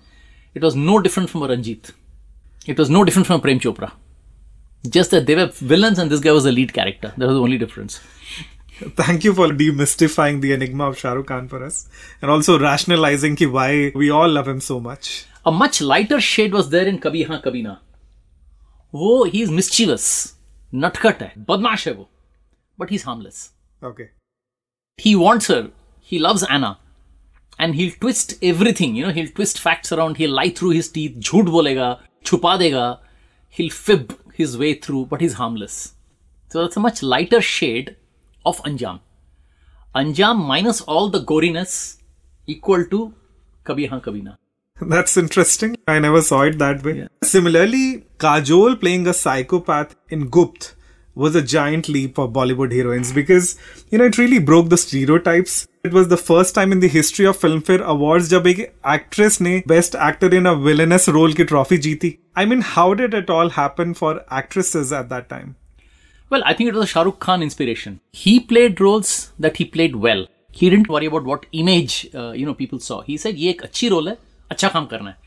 it 0.54 0.62
was 0.62 0.75
no 0.75 1.00
different 1.00 1.28
from 1.30 1.42
a 1.42 1.49
Ranjit. 1.49 1.90
It 2.66 2.78
was 2.78 2.88
no 2.88 3.04
different 3.04 3.26
from 3.26 3.37
a 3.37 3.42
Prem 3.42 3.61
Chopra. 3.61 3.92
Just 4.88 5.11
that 5.11 5.26
they 5.26 5.35
were 5.35 5.47
villains 5.47 5.99
and 5.99 6.11
this 6.11 6.21
guy 6.21 6.32
was 6.32 6.44
the 6.44 6.52
lead 6.52 6.73
character. 6.73 7.12
That 7.16 7.26
was 7.26 7.37
the 7.37 7.40
only 7.42 7.59
difference. 7.59 8.00
Thank 8.97 9.23
you 9.23 9.32
for 9.35 9.49
demystifying 9.49 10.40
the 10.40 10.52
enigma 10.52 10.88
of 10.88 10.99
Shah 10.99 11.12
Rukh 11.12 11.26
Khan 11.26 11.47
for 11.49 11.62
us. 11.64 11.88
And 12.21 12.30
also 12.30 12.59
rationalizing 12.59 13.37
ki 13.37 13.47
why 13.47 13.92
we 13.94 14.11
all 14.11 14.28
love 14.28 14.49
him 14.49 14.61
so 14.61 14.80
much. 14.80 15.26
A 15.44 15.52
much 15.52 15.80
lighter 15.80 16.21
shade 16.21 16.52
was 16.52 16.71
there 16.71 16.87
in 16.87 16.99
Kabhi 16.99 17.26
Haan 17.26 17.42
Kabhi 17.42 17.62
Na. 17.62 17.76
वो 18.94 19.30
he 19.30 19.42
is 19.42 19.50
mischievous, 19.50 20.35
नटखट 20.75 21.23
है 21.23 21.33
बदमाश 21.49 21.87
है 21.88 21.93
वो 21.95 22.09
but 22.79 22.91
he 22.91 22.97
harmless 23.07 23.50
okay 23.85 24.02
he 24.99 25.14
wants 25.14 25.50
her 25.50 25.69
he 26.11 26.19
loves 26.19 26.45
Anna 26.50 26.76
and 27.61 27.75
he 27.75 27.88
twist 28.00 28.43
everything 28.45 28.99
you 28.99 29.07
know 29.07 29.12
he 29.12 29.26
twist 29.26 29.59
facts 29.59 29.93
around 29.93 30.17
he 30.17 30.26
lie 30.26 30.50
through 30.59 30.71
his 30.71 30.93
teeth 30.95 31.21
झूठ 31.21 31.49
बोलेगा 31.49 31.95
छुपा 32.25 32.57
देगा 32.57 32.87
he 33.57 33.69
fib 33.71 34.17
his 34.38 34.57
way 34.57 34.75
through 34.85 35.05
but 35.12 35.23
he's 35.23 35.35
harmless 35.35 35.79
so 36.52 36.64
that's 36.64 36.79
a 36.79 36.81
much 36.81 37.00
lighter 37.05 37.41
shade 37.49 37.95
of 38.45 38.61
Anjaam 38.67 39.00
Anjaam 39.97 40.47
minus 40.47 40.85
all 40.88 41.11
the 41.11 41.25
goriness 41.25 41.75
equal 42.49 42.85
to 42.85 43.12
Kabhi 43.67 43.87
Haan 43.87 44.00
Kabhi 44.00 44.23
ना 44.23 44.37
That's 44.81 45.17
interesting. 45.17 45.75
I 45.88 46.00
never 46.00 46.22
saw 46.22 46.41
it 46.41 46.60
that 46.60 46.84
way. 46.84 47.07
Similarly, 47.24 48.05
Kajol 48.19 48.79
playing 48.79 49.07
a 49.07 49.13
psychopath 49.13 49.96
in 50.10 50.29
Gupt 50.29 50.75
was 51.15 51.36
a 51.36 51.41
giant 51.41 51.89
leap 51.89 52.13
for 52.15 52.29
Bollywood 52.29 52.72
heroines 52.72 53.12
because, 53.12 53.57
you 53.89 53.98
know, 53.98 54.05
it 54.05 54.19
really 54.19 54.38
broke 54.38 54.69
the 54.69 54.77
stereotypes. 54.77 55.67
It 55.84 55.93
was 55.93 56.10
the 56.10 56.17
first 56.17 56.53
time 56.53 56.72
in 56.72 56.79
the 56.79 56.88
history 56.88 57.25
of 57.25 57.39
Filmfare 57.39 57.81
Awards 57.81 58.29
जब 58.29 58.48
एक 58.48 58.74
actress 58.86 59.41
ने 59.41 59.63
Best 59.65 59.96
Actor 59.96 60.31
in 60.39 60.46
a 60.46 60.55
Villainous 60.55 61.07
Role 61.07 61.34
की 61.34 61.48
trophy 61.48 61.79
जीती. 61.79 62.17
I 62.36 62.46
mean, 62.46 62.62
how 62.62 62.93
did 62.93 63.15
it 63.15 63.31
all 63.31 63.50
happen 63.50 63.96
for 63.96 64.24
actresses 64.29 64.93
at 64.93 65.10
that 65.10 65.27
time? 65.27 65.55
Well, 66.29 66.43
I 66.46 66.53
think 66.53 66.67
it 66.67 66.75
was 66.75 66.84
a 66.84 66.88
Shah 66.88 67.03
Rukh 67.03 67.19
Khan 67.19 67.41
inspiration. 67.41 68.00
He 68.12 68.39
played 68.39 68.79
roles 68.79 69.31
that 69.39 69.57
he 69.57 69.65
played 69.65 69.96
well. 69.96 70.27
He 70.51 70.69
didn't 70.69 70.89
worry 70.89 71.07
about 71.07 71.24
what 71.24 71.46
image 71.51 71.98
uh, 72.13 72.31
you 72.31 72.46
know 72.46 72.53
people 72.53 72.79
saw. 72.79 73.01
He 73.01 73.17
said, 73.17 73.36
"ये 73.36 73.50
एक 73.50 73.62
अच्छी 73.63 73.89
role 73.89 74.07
है, 74.07 74.17
अच्छा 74.51 74.69
काम 74.69 74.86
करना 74.86 75.10
है." 75.10 75.17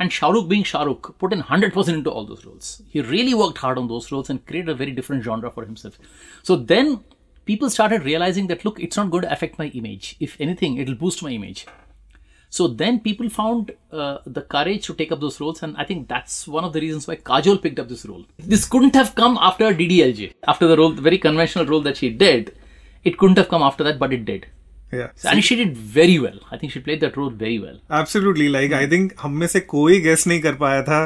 And 0.00 0.12
Shah 0.12 0.28
Rukh 0.30 0.48
being 0.48 0.62
Shah 0.62 0.82
Rukh 0.84 1.12
put 1.18 1.32
in 1.32 1.40
100% 1.42 1.98
into 1.98 2.10
all 2.10 2.24
those 2.24 2.44
roles. 2.44 2.82
He 2.90 3.00
really 3.00 3.34
worked 3.34 3.58
hard 3.58 3.78
on 3.78 3.88
those 3.88 4.12
roles 4.12 4.30
and 4.30 4.44
created 4.46 4.68
a 4.68 4.74
very 4.74 4.92
different 4.92 5.24
genre 5.24 5.50
for 5.50 5.64
himself. 5.64 5.98
So 6.42 6.56
then 6.56 7.00
people 7.44 7.70
started 7.70 8.04
realizing 8.04 8.46
that 8.46 8.64
look, 8.64 8.78
it's 8.78 8.96
not 8.96 9.10
going 9.10 9.22
to 9.22 9.32
affect 9.32 9.58
my 9.58 9.66
image. 9.82 10.16
If 10.20 10.40
anything, 10.40 10.76
it'll 10.76 10.94
boost 10.94 11.22
my 11.22 11.30
image. 11.30 11.66
So 12.50 12.66
then 12.66 13.00
people 13.00 13.28
found 13.28 13.72
uh, 13.92 14.18
the 14.24 14.42
courage 14.42 14.86
to 14.86 14.94
take 14.94 15.12
up 15.12 15.20
those 15.20 15.38
roles, 15.40 15.62
and 15.62 15.76
I 15.76 15.84
think 15.84 16.08
that's 16.08 16.48
one 16.48 16.64
of 16.64 16.72
the 16.72 16.80
reasons 16.80 17.06
why 17.06 17.16
Kajol 17.16 17.60
picked 17.62 17.78
up 17.78 17.88
this 17.88 18.06
role. 18.06 18.24
This 18.38 18.64
couldn't 18.64 18.94
have 18.94 19.14
come 19.14 19.36
after 19.38 19.74
DDLJ, 19.74 20.32
after 20.46 20.66
the 20.66 20.76
role, 20.76 20.92
the 20.92 21.02
very 21.02 21.18
conventional 21.18 21.66
role 21.66 21.82
that 21.82 21.98
she 21.98 22.08
did. 22.08 22.54
It 23.04 23.18
couldn't 23.18 23.36
have 23.36 23.48
come 23.48 23.62
after 23.62 23.84
that, 23.84 23.98
but 23.98 24.12
it 24.12 24.24
did. 24.24 24.46
Yeah. 24.92 25.10
And 25.24 25.44
she 25.44 25.56
did 25.56 25.76
very 25.76 26.18
well. 26.18 26.38
I 26.50 26.56
think 26.56 26.72
she 26.72 26.80
played 26.80 27.00
that 27.00 27.16
role 27.16 27.30
very 27.30 27.58
well. 27.58 27.78
Absolutely. 27.90 28.48
Like, 28.48 28.72
I 28.72 28.86
think 28.86 29.14
हम 29.22 29.36
में 29.40 29.46
से 29.46 29.60
कोई 29.60 30.00
guess 30.02 30.26
नहीं 30.26 30.40
कर 30.42 30.54
पाया 30.62 30.82
था 30.82 31.00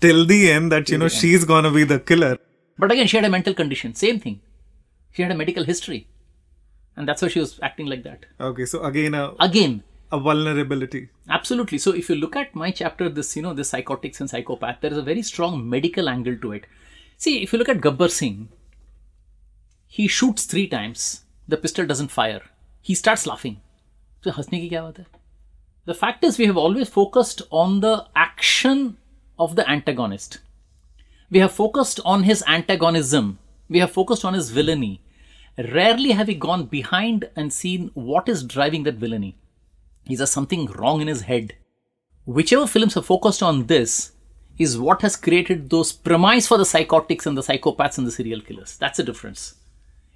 till 0.00 0.26
the 0.26 0.50
end 0.50 0.72
that, 0.72 0.90
you 0.90 0.98
know, 0.98 1.08
she's 1.08 1.44
gonna 1.44 1.70
be 1.70 1.84
the 1.84 1.98
killer. 1.98 2.36
But 2.78 2.92
again, 2.92 3.06
she 3.06 3.16
had 3.16 3.24
a 3.24 3.30
mental 3.30 3.54
condition. 3.54 3.94
Same 3.94 4.20
thing. 4.20 4.40
She 5.12 5.22
had 5.22 5.32
a 5.32 5.34
medical 5.34 5.64
history. 5.64 6.06
And 6.96 7.08
that's 7.08 7.22
why 7.22 7.28
she 7.28 7.40
was 7.40 7.58
acting 7.62 7.86
like 7.86 8.04
that. 8.04 8.26
Okay, 8.40 8.66
so 8.66 8.82
again, 8.84 9.14
a, 9.14 9.34
Again, 9.40 9.82
a 10.12 10.18
vulnerability. 10.18 11.08
Absolutely. 11.28 11.78
So 11.78 11.92
if 11.92 12.08
you 12.08 12.14
look 12.14 12.36
at 12.36 12.54
my 12.54 12.70
chapter, 12.70 13.08
this 13.08 13.36
you 13.36 13.42
know 13.42 13.52
this 13.52 13.70
psychotics 13.70 14.20
and 14.20 14.30
psychopath, 14.30 14.80
there 14.80 14.92
is 14.92 14.98
a 14.98 15.02
very 15.02 15.22
strong 15.22 15.68
medical 15.68 16.08
angle 16.08 16.36
to 16.36 16.52
it. 16.52 16.66
See, 17.16 17.42
if 17.42 17.52
you 17.52 17.58
look 17.58 17.68
at 17.68 17.80
Gabbar 17.80 18.10
Singh, 18.10 18.48
he 19.86 20.06
shoots 20.06 20.44
three 20.44 20.66
times. 20.68 21.24
The 21.48 21.56
pistol 21.56 21.86
doesn't 21.86 22.08
fire. 22.08 22.42
he 22.81 22.95
starts 22.95 23.25
laughing. 23.27 23.61
So, 24.23 24.31
hasne 24.31 24.51
ki 24.51 24.69
kya 24.69 24.97
hai? 24.97 25.05
The 25.85 25.93
fact 25.93 26.23
is, 26.23 26.37
we 26.37 26.45
have 26.45 26.57
always 26.57 26.89
focused 26.89 27.41
on 27.49 27.79
the 27.79 28.05
action 28.15 28.97
of 29.37 29.55
the 29.55 29.67
antagonist. 29.69 30.39
We 31.31 31.39
have 31.39 31.51
focused 31.51 31.99
on 32.05 32.23
his 32.23 32.43
antagonism. 32.47 33.39
We 33.69 33.79
have 33.79 33.91
focused 33.91 34.25
on 34.25 34.33
his 34.33 34.49
villainy. 34.49 35.01
Rarely 35.57 36.11
have 36.11 36.27
we 36.27 36.35
gone 36.35 36.65
behind 36.65 37.29
and 37.35 37.51
seen 37.51 37.91
what 37.93 38.29
is 38.29 38.43
driving 38.43 38.83
that 38.83 38.95
villainy. 38.95 39.37
Is 40.09 40.19
there 40.19 40.27
something 40.27 40.65
wrong 40.67 41.01
in 41.01 41.07
his 41.07 41.21
head? 41.21 41.55
Whichever 42.25 42.67
films 42.67 42.93
have 42.93 43.05
focused 43.05 43.43
on 43.43 43.67
this 43.67 44.11
is 44.57 44.77
what 44.77 45.01
has 45.01 45.15
created 45.15 45.69
those 45.69 45.91
premise 45.91 46.47
for 46.47 46.57
the 46.57 46.65
psychotics 46.65 47.25
and 47.25 47.37
the 47.37 47.41
psychopaths 47.41 47.97
and 47.97 48.05
the 48.05 48.11
serial 48.11 48.41
killers. 48.41 48.77
That's 48.77 48.97
the 48.97 49.03
difference. 49.03 49.55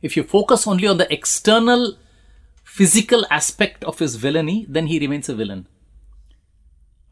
If 0.02 0.18
you 0.18 0.24
focus 0.24 0.68
only 0.68 0.88
on 0.88 0.98
the 0.98 1.12
external 1.12 1.98
physical 2.73 3.27
aspect 3.31 3.85
of 3.85 3.99
his 3.99 4.17
villainy, 4.17 4.67
then 4.69 4.87
he 4.87 4.99
remains 4.99 5.29
a 5.29 5.35
villain. 5.35 5.67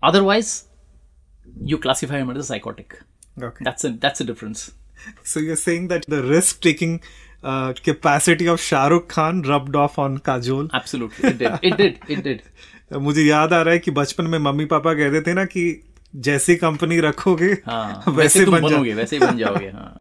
Otherwise, 0.03 0.65
you 1.61 1.79
classify 1.79 2.19
him 2.19 2.31
as 2.31 2.39
a 2.39 2.45
psychotic. 2.45 2.99
Okay. 3.43 3.65
That's 3.65 3.85
a 3.85 3.91
that's 3.91 4.21
a 4.21 4.25
difference. 4.25 4.73
So 5.25 5.41
you're 5.41 5.57
saying 5.57 5.89
that 5.89 6.07
the 6.07 6.23
risk-taking 6.23 7.01
uh, 7.43 7.73
capacity 7.75 8.47
of 8.47 8.61
Shah 8.61 8.87
Rukh 8.89 9.09
Khan 9.09 9.43
rubbed 9.43 9.77
off 9.77 9.99
on 9.99 10.19
Kajol. 10.19 10.71
Absolutely, 10.73 11.29
it 11.31 11.39
did. 11.39 11.59
It 11.63 11.77
did. 11.77 12.01
It 12.09 12.23
did. 12.25 12.43
मुझे 12.93 13.23
याद 13.23 13.53
आ 13.53 13.61
रहा 13.63 13.75
है 13.75 13.79
कि 13.79 13.91
बचपन 13.91 14.27
में 14.33 14.39
mummy 14.39 14.65
papa 14.73 14.93
कहते 14.95 15.21
थे 15.27 15.33
ना 15.35 15.45
कि 15.45 15.63
जैसी 16.27 16.55
कंपनी 16.57 16.99
रखोगे 17.01 17.53
हाँ, 17.67 18.05
वैसे 18.09 18.17
वैसे 18.17 18.45
तुम 18.45 18.55
बन 18.55 18.61
जा 18.61 18.69
बनोगे 18.69 18.95
वैसे 18.95 19.17
ही 19.17 19.27
बन 19.27 19.39
जाओगे 19.39 19.69
हाँ 19.69 19.99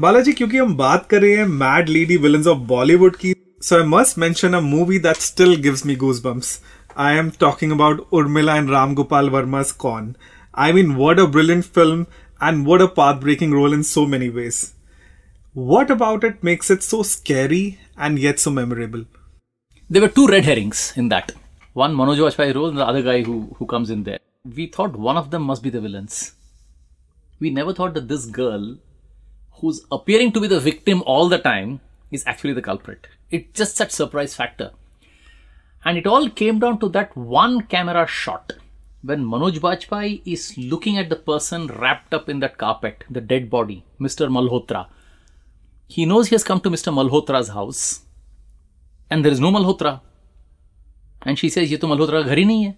बालाजी 0.00 0.32
क्योंकि 0.32 0.58
हम 0.58 0.74
बात 0.76 1.06
कर 1.10 1.20
रहे 1.22 1.34
हैं 1.36 1.44
mad 1.62 1.88
lady 1.88 2.16
villains 2.16 2.46
of 2.46 2.58
Bollywood 2.68 3.16
की 3.16 3.34
so 3.59 3.79
I 3.79 3.83
must 3.83 4.17
mention 4.17 4.53
a 4.53 4.61
movie 4.61 4.99
that 4.99 5.17
still 5.17 5.55
gives 5.57 5.83
me 5.83 5.95
goosebumps. 5.95 6.59
I 6.95 7.13
am 7.13 7.31
talking 7.31 7.71
about 7.71 8.07
Urmila 8.11 8.55
and 8.59 8.69
Ram 8.69 8.93
Gopal 8.93 9.31
Verma's 9.31 9.71
Con. 9.71 10.15
I 10.53 10.71
mean, 10.71 10.95
what 10.95 11.17
a 11.17 11.25
brilliant 11.25 11.65
film 11.65 12.05
and 12.39 12.67
what 12.67 12.83
a 12.83 12.87
path 12.87 13.19
breaking 13.19 13.53
role 13.53 13.73
in 13.73 13.83
so 13.83 14.05
many 14.05 14.29
ways. 14.29 14.75
What 15.53 15.89
about 15.89 16.23
it 16.23 16.43
makes 16.43 16.69
it 16.69 16.83
so 16.83 17.01
scary 17.01 17.79
and 17.97 18.19
yet 18.19 18.39
so 18.39 18.51
memorable? 18.51 19.05
There 19.89 20.03
were 20.03 20.09
two 20.09 20.27
red 20.27 20.45
herrings 20.45 20.93
in 20.95 21.09
that. 21.09 21.31
One 21.73 21.95
Manoj 21.95 22.17
Vajpayee 22.17 22.53
role 22.53 22.67
and 22.67 22.77
the 22.77 22.85
other 22.85 23.01
guy 23.01 23.23
who, 23.23 23.55
who 23.57 23.65
comes 23.65 23.89
in 23.89 24.03
there. 24.03 24.19
We 24.45 24.67
thought 24.67 24.95
one 24.95 25.17
of 25.17 25.31
them 25.31 25.41
must 25.41 25.63
be 25.63 25.71
the 25.71 25.81
villains. 25.81 26.33
We 27.39 27.49
never 27.49 27.73
thought 27.73 27.95
that 27.95 28.07
this 28.07 28.27
girl, 28.27 28.77
who's 29.53 29.83
appearing 29.91 30.33
to 30.33 30.39
be 30.41 30.47
the 30.47 30.59
victim 30.59 31.01
all 31.07 31.27
the 31.27 31.39
time, 31.39 31.81
is 32.10 32.24
actually 32.26 32.52
the 32.52 32.62
culprit. 32.62 33.08
It's 33.30 33.58
just 33.58 33.76
such 33.76 33.90
surprise 33.90 34.34
factor. 34.34 34.70
And 35.84 35.98
it 35.98 36.06
all 36.06 36.28
came 36.28 36.58
down 36.58 36.78
to 36.80 36.88
that 36.90 37.16
one 37.16 37.62
camera 37.62 38.06
shot 38.06 38.52
when 39.02 39.24
Manoj 39.24 39.58
Bajpayee 39.58 40.22
is 40.24 40.56
looking 40.56 40.96
at 40.96 41.08
the 41.08 41.16
person 41.16 41.66
wrapped 41.66 42.14
up 42.14 42.28
in 42.28 42.38
that 42.40 42.56
carpet, 42.58 43.04
the 43.10 43.20
dead 43.20 43.50
body, 43.50 43.84
Mr. 44.00 44.28
Malhotra. 44.28 44.86
He 45.88 46.06
knows 46.06 46.28
he 46.28 46.34
has 46.34 46.44
come 46.44 46.60
to 46.60 46.70
Mr. 46.70 46.92
Malhotra's 46.92 47.48
house 47.48 48.02
and 49.10 49.24
there 49.24 49.32
is 49.32 49.40
no 49.40 49.50
Malhotra. 49.50 50.00
And 51.22 51.38
she 51.38 51.48
says, 51.48 51.70
ये 51.70 51.76
तो 51.76 51.88
मल्होत्रा 51.88 52.22
का 52.22 52.28
घर 52.28 52.38
ही 52.38 52.44
नहीं 52.44 52.64
है 52.64 52.76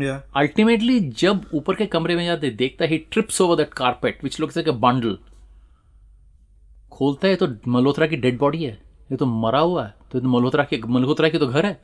yeah 0.00 0.20
ultimately 0.36 0.98
जब 1.20 1.44
ऊपर 1.54 1.74
के 1.74 1.86
कमरे 1.92 2.16
में 2.16 2.24
जाते 2.26 2.50
देखता 2.60 2.84
ही 2.84 2.98
trips 3.12 3.40
over 3.40 3.56
that 3.56 3.72
carpet 3.74 4.22
which 4.24 4.38
looks 4.40 4.56
like 4.56 4.68
a 4.68 4.72
bundle 4.84 5.18
खोलता 6.93 7.27
है 7.27 7.35
तो 7.35 7.47
मल्होत्रा 7.67 8.07
की 8.07 8.15
डेड 8.17 8.37
बॉडी 8.39 8.63
है। 8.63 8.73
ये 9.11 9.17
तो 9.17 9.25
मरा 9.25 9.59
हुआ 9.59 9.85
है 9.85 9.93
तो 10.11 10.21
मल्होत्रा 10.29 10.63
के 10.63 10.81
मल्होत्रा 10.87 11.29
की 11.29 11.37
तो 11.37 11.47
घर 11.47 11.65
है। 11.65 11.79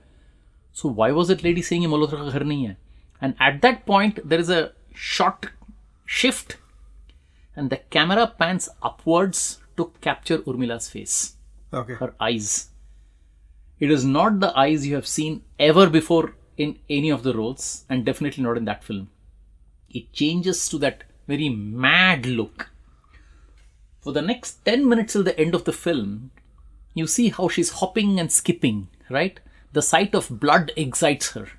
So 0.75 0.89
why 0.93 1.11
was 1.11 1.31
it 1.31 1.43
lady 1.43 1.61
saying 1.63 1.85
Malhotra 1.91 2.23
का 2.23 2.29
घर 2.29 2.43
नहीं 2.43 2.65
है? 2.67 2.77
And 3.21 3.33
at 3.41 3.61
that 3.61 3.83
point 3.85 4.25
there 4.25 4.39
is 4.39 4.51
a 4.53 4.65
short 5.07 5.45
shift 6.07 6.53
and 7.57 7.69
the 7.69 7.77
camera 7.91 8.25
pans 8.39 8.67
upwards 8.85 9.41
to 9.77 9.83
capture 10.03 10.37
Urmila's 10.47 10.89
face 10.91 11.21
her 11.73 12.15
eyes 12.21 12.51
it 13.81 13.91
is 13.91 14.07
not 14.07 14.39
the 14.39 14.53
eyes 14.57 14.85
you 14.85 14.93
have 14.93 15.01
seen 15.09 15.41
ever 15.61 15.89
before 15.89 16.35
in 16.59 16.75
any 16.91 17.11
of 17.11 17.21
the 17.23 17.33
roles 17.35 17.85
and 17.91 18.03
definitely 18.05 18.43
not 18.45 18.57
in 18.57 18.65
that 18.65 18.81
film 18.83 19.07
it 19.95 20.11
changes 20.15 20.69
to 20.71 20.79
that 20.79 21.03
very 21.29 21.49
mad 21.49 22.25
look 22.25 22.63
For 24.01 24.13
the 24.13 24.21
next 24.21 24.63
10 24.65 24.87
minutes 24.87 25.13
till 25.13 25.23
the 25.23 25.37
end 25.39 25.53
of 25.53 25.65
the 25.65 25.73
film, 25.73 26.31
you 26.93 27.05
see 27.05 27.29
how 27.29 27.49
she's 27.49 27.71
hopping 27.71 28.19
and 28.19 28.31
skipping, 28.31 28.87
right? 29.09 29.39
The 29.73 29.81
sight 29.81 30.15
of 30.15 30.39
blood 30.39 30.71
excites 30.75 31.31
her. 31.31 31.49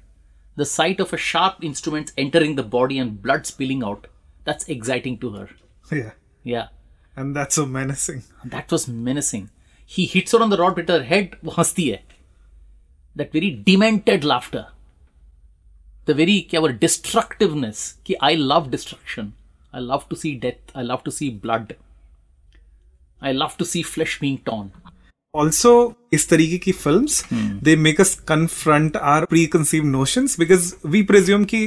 The 0.56 0.64
sight 0.64 1.00
of 1.00 1.12
a 1.12 1.16
sharp 1.16 1.62
instrument 1.62 2.12
entering 2.18 2.56
the 2.56 2.62
body 2.62 2.98
and 2.98 3.22
blood 3.22 3.46
spilling 3.46 3.84
out, 3.84 4.06
that's 4.44 4.68
exciting 4.68 5.18
to 5.18 5.30
her. 5.32 5.50
Yeah. 5.92 6.12
Yeah. 6.42 6.68
And 7.16 7.36
that's 7.36 7.56
so 7.56 7.66
menacing. 7.66 8.24
That 8.44 8.70
was 8.70 8.88
menacing. 8.88 9.50
He 9.84 10.06
hits 10.06 10.32
her 10.32 10.42
on 10.42 10.50
the 10.50 10.56
rod 10.56 10.76
with 10.76 10.88
her 10.88 11.02
head. 11.02 11.36
That 13.16 13.32
very 13.32 13.50
demented 13.50 14.24
laughter. 14.24 14.68
The 16.06 16.14
very 16.14 16.48
our 16.56 16.72
destructiveness. 16.72 17.96
I 18.20 18.34
love 18.34 18.70
destruction. 18.70 19.34
I 19.72 19.78
love 19.80 20.08
to 20.08 20.16
see 20.16 20.36
death. 20.36 20.58
I 20.74 20.82
love 20.82 21.04
to 21.04 21.10
see 21.10 21.30
blood. 21.30 21.76
I 23.21 23.31
love 23.31 23.57
to 23.57 23.65
see 23.65 23.83
flesh 23.83 24.19
being 24.25 24.39
torn. 24.49 24.71
also 25.43 25.71
इस 26.13 26.27
तरीके 26.29 26.57
की 26.65 26.71
films 26.81 27.15
they 27.67 27.75
make 27.85 27.97
us 28.03 28.11
confront 28.31 28.97
our 29.13 29.25
preconceived 29.31 29.89
notions 29.95 30.35
because 30.43 30.67
we 30.93 31.01
presume 31.09 31.45
कि 31.53 31.61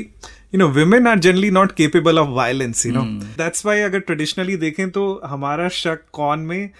you 0.52 0.60
know 0.62 0.68
women 0.78 1.10
are 1.10 1.16
generally 1.26 1.50
not 1.56 1.74
capable 1.80 2.20
of 2.22 2.30
violence 2.38 2.84
you 2.88 2.92
know 2.96 3.04
that's 3.42 3.66
why 3.68 3.76
अगर 3.88 4.04
traditionally 4.10 4.56
देखें 4.60 4.90
तो 4.90 5.04
हमारा 5.32 5.68
शक 5.80 6.04
कौन 6.20 6.46
में 6.52 6.70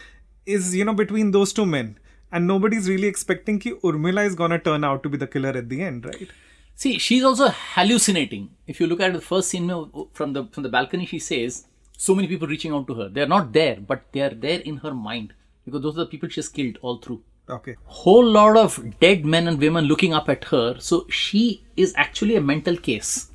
is 0.56 0.74
you 0.80 0.88
know 0.88 0.96
between 1.02 1.32
those 1.36 1.52
two 1.58 1.66
men 1.76 1.94
and 2.32 2.52
nobody's 2.52 2.88
really 2.94 3.12
expecting 3.14 3.58
कि 3.66 3.72
Urmila 3.90 4.26
is 4.30 4.38
gonna 4.42 4.58
turn 4.70 4.88
out 4.92 5.02
to 5.02 5.14
be 5.16 5.22
the 5.24 5.30
killer 5.36 5.54
at 5.62 5.68
the 5.74 5.82
end 5.92 6.10
right 6.12 6.36
See, 6.80 6.90
she's 7.04 7.24
also 7.28 7.46
hallucinating. 7.74 8.42
If 8.72 8.80
you 8.80 8.86
look 8.86 9.00
at 9.04 9.12
the 9.12 9.20
first 9.20 9.48
scene 9.52 9.64
में, 9.66 10.08
from 10.18 10.34
the 10.34 10.42
from 10.56 10.62
the 10.66 10.68
balcony, 10.74 11.06
she 11.12 11.18
says, 11.18 11.56
So 11.96 12.14
many 12.14 12.28
people 12.28 12.48
reaching 12.48 12.72
out 12.72 12.86
to 12.86 12.94
her. 12.94 13.08
They're 13.08 13.26
not 13.26 13.52
there, 13.52 13.78
but 13.80 14.04
they 14.12 14.20
are 14.20 14.30
there 14.30 14.60
in 14.60 14.76
her 14.78 14.94
mind 14.94 15.32
because 15.64 15.82
those 15.82 15.96
are 15.96 16.04
the 16.04 16.06
people 16.06 16.28
she's 16.28 16.48
killed 16.48 16.78
all 16.82 16.98
through. 16.98 17.22
Okay. 17.50 17.76
Whole 17.86 18.24
lot 18.24 18.56
of 18.56 18.98
dead 19.00 19.24
men 19.24 19.48
and 19.48 19.58
women 19.58 19.86
looking 19.86 20.12
up 20.12 20.28
at 20.28 20.44
her. 20.44 20.76
So 20.78 21.06
she 21.08 21.64
is 21.76 21.94
actually 21.96 22.36
a 22.36 22.40
mental 22.40 22.76
case. 22.76 23.30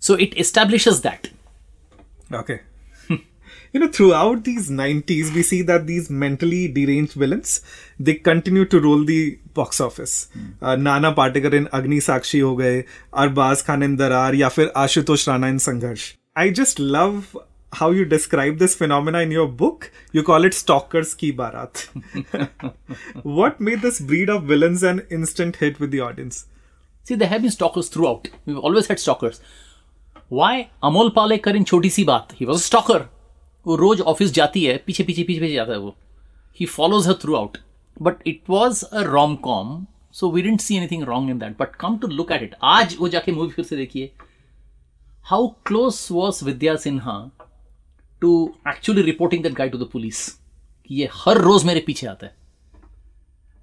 So 0.00 0.14
it 0.14 0.36
establishes 0.38 1.02
that. 1.02 1.28
Okay. 2.32 2.60
you 3.72 3.80
know, 3.80 3.88
throughout 3.88 4.44
these 4.44 4.70
90s, 4.70 5.32
we 5.34 5.42
see 5.42 5.62
that 5.62 5.86
these 5.86 6.10
mentally 6.10 6.68
deranged 6.68 7.12
villains, 7.12 7.60
they 7.98 8.14
continue 8.14 8.64
to 8.64 8.80
roll 8.80 9.04
the 9.04 9.38
box 9.54 9.80
office. 9.80 10.28
Uh, 10.60 10.76
Nana 10.76 11.14
Patekar 11.14 11.52
in 11.52 11.68
Agni 11.72 11.98
Sakshi 11.98 12.42
ho 12.42 12.56
gaye, 12.56 12.86
Arbaz 13.12 13.64
Khan 13.64 13.82
in 13.82 13.96
Darar, 13.96 14.34
या 14.34 14.48
फिर 14.48 14.72
Ashutosh 14.76 15.28
Rana 15.28 15.48
in 15.48 15.56
Sangharsh. 15.56 16.14
I 16.35 16.49
just 16.49 16.79
love 16.79 17.37
how 17.73 17.91
you 17.91 18.03
describe 18.03 18.57
this 18.57 18.75
phenomena 18.75 19.19
in 19.19 19.31
your 19.31 19.47
book. 19.47 19.89
You 20.11 20.21
call 20.21 20.43
it 20.43 20.53
stalkers 20.53 21.13
ki 21.13 21.31
barat. 21.31 21.87
what 23.23 23.61
made 23.61 23.81
this 23.81 24.01
breed 24.01 24.29
of 24.29 24.43
villains 24.43 24.83
an 24.83 25.03
instant 25.09 25.55
hit 25.57 25.79
with 25.79 25.91
the 25.91 26.01
audience? 26.01 26.47
See, 27.05 27.15
there 27.15 27.29
have 27.29 27.41
been 27.41 27.51
stalkers 27.51 27.87
throughout. 27.87 28.27
We've 28.45 28.57
always 28.57 28.87
had 28.87 28.99
stalkers. 28.99 29.39
Why? 30.27 30.69
Amol 30.83 31.13
Palekar 31.13 31.55
in 31.55 31.65
छोटी 31.65 31.89
सी 31.89 32.05
बात. 32.05 32.35
He 32.37 32.45
was 32.45 32.61
a 32.61 32.65
stalker. 32.65 32.99
वो 33.65 33.75
रोज 33.75 34.01
office 34.01 34.31
जाती 34.33 34.63
है 34.63 34.77
पीछे 34.87 35.03
पीछे 35.03 35.23
पीछे 35.23 35.39
पीछे 35.39 35.53
जाता 35.53 35.71
है 35.71 35.77
वो 35.79 35.95
he 36.59 36.65
follows 36.65 37.07
her 37.07 37.13
throughout 37.35 37.57
but 38.01 38.27
it 38.27 38.41
was 38.49 38.83
a 38.85 39.01
rom 39.03 39.35
com 39.47 39.85
so 40.19 40.29
we 40.31 40.41
didn't 40.41 40.61
see 40.61 40.77
anything 40.77 41.03
wrong 41.03 41.29
in 41.29 41.39
that 41.39 41.57
but 41.59 41.75
come 41.79 41.97
to 41.97 42.07
look 42.07 42.31
at 42.31 42.43
it 42.43 42.55
आज 42.73 42.95
वो 42.99 43.09
जाके 43.15 43.31
मूवी 43.31 43.51
फिर 43.53 43.65
से 43.65 43.77
देखिए 43.77 44.11
how 45.29 45.47
close 45.65 46.07
was 46.11 46.43
Vidya 46.45 46.75
Sinha 46.85 47.17
to 48.21 48.31
actually 48.67 49.01
reporting 49.01 49.43
that 49.43 49.53
guy 49.53 49.69
to 49.69 49.77
the 49.77 49.89
police 49.93 50.27
कि 50.87 50.95
ये 50.95 51.09
हर 51.13 51.37
रोज 51.41 51.65
मेरे 51.65 51.83
पीछे 51.87 52.07
आता 52.07 52.25
है 52.25 52.35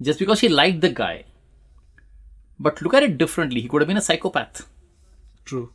just 0.00 0.20
because 0.20 0.38
she 0.38 0.48
like 0.48 0.80
the 0.80 0.92
guy 0.98 1.24
but 2.62 2.82
look 2.82 2.94
at 2.94 3.02
it 3.02 3.16
differently 3.18 3.60
he 3.60 3.68
could 3.68 3.86
been 3.86 3.96
a 3.96 4.00
psychopath 4.10 4.62
True. 5.44 5.70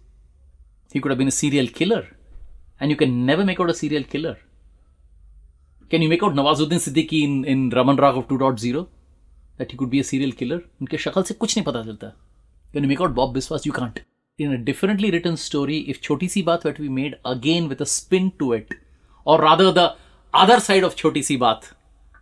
He 0.92 1.00
could 1.00 1.12
have 1.12 1.18
been 1.18 1.28
a 1.28 1.32
serial 1.32 1.68
killer. 1.68 2.08
And 2.80 2.92
you 2.92 2.96
can 2.96 3.26
never 3.26 3.44
make 3.44 3.60
out 3.60 3.70
a 3.70 3.74
serial 3.74 4.04
killer. 4.04 4.38
Can 5.92 6.02
you 6.02 6.10
make 6.10 6.24
out 6.24 6.34
Nawazuddin 6.34 6.80
Siddiqui 6.80 7.24
in, 7.24 7.46
in 7.46 7.70
Raman 7.70 7.98
Raghav 7.98 8.28
2.0? 8.28 8.88
That 9.58 9.72
he 9.72 9.78
could 9.78 9.90
be 9.90 10.00
a 10.00 10.04
serial 10.04 10.32
killer? 10.32 10.60
उनके 10.82 10.98
शक्ल 10.98 11.24
से 11.24 11.34
कुछ 11.34 11.58
नहीं 11.58 11.66
पता 11.66 11.84
चलता. 11.84 12.12
Can 12.74 12.84
you 12.84 12.90
make 12.90 13.02
out 13.02 13.16
Bob 13.16 13.36
Biswas? 13.36 13.66
You 13.66 13.74
can't. 13.74 14.00
In 14.39 14.53
a 14.53 14.59
differently 14.59 15.11
written 15.11 15.37
story, 15.37 15.79
if 15.93 16.01
Choti 16.01 16.29
Si 16.29 16.43
Baat 16.43 16.65
were 16.65 16.73
to 16.73 16.83
be 16.83 16.89
made 16.89 17.17
again 17.25 17.69
with 17.69 17.81
a 17.81 17.87
spin 17.87 18.33
to 18.39 18.53
it, 18.55 18.73
or 19.27 19.39
rather 19.41 19.71
the 19.73 19.85
other 20.35 20.59
side 20.61 20.85
of 20.85 20.97
Choti 20.97 21.23
Si 21.23 21.37
Baat, 21.39 21.69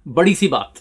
Badi 0.06 0.34
Si 0.34 0.48
Baat, 0.48 0.80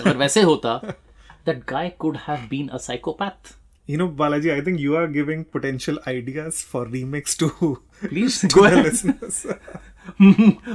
अगर 0.00 0.16
वैसे 0.16 0.42
होता, 0.42 0.80
that 1.46 1.64
guy 1.66 1.84
could 2.04 2.18
have 2.26 2.48
been 2.50 2.68
a 2.78 2.80
psychopath. 2.86 3.54
You 3.88 4.00
know, 4.00 4.08
Balaji, 4.08 4.52
I 4.54 4.60
think 4.60 4.80
you 4.80 4.96
are 4.96 5.06
giving 5.08 5.44
potential 5.44 5.98
ideas 6.06 6.60
for 6.62 6.84
remakes 6.86 7.36
to, 7.36 7.48
Please 8.02 8.40
to 8.40 8.48
go 8.48 8.62
the 8.62 8.72
ahead. 8.72 8.84
listeners. 8.84 9.46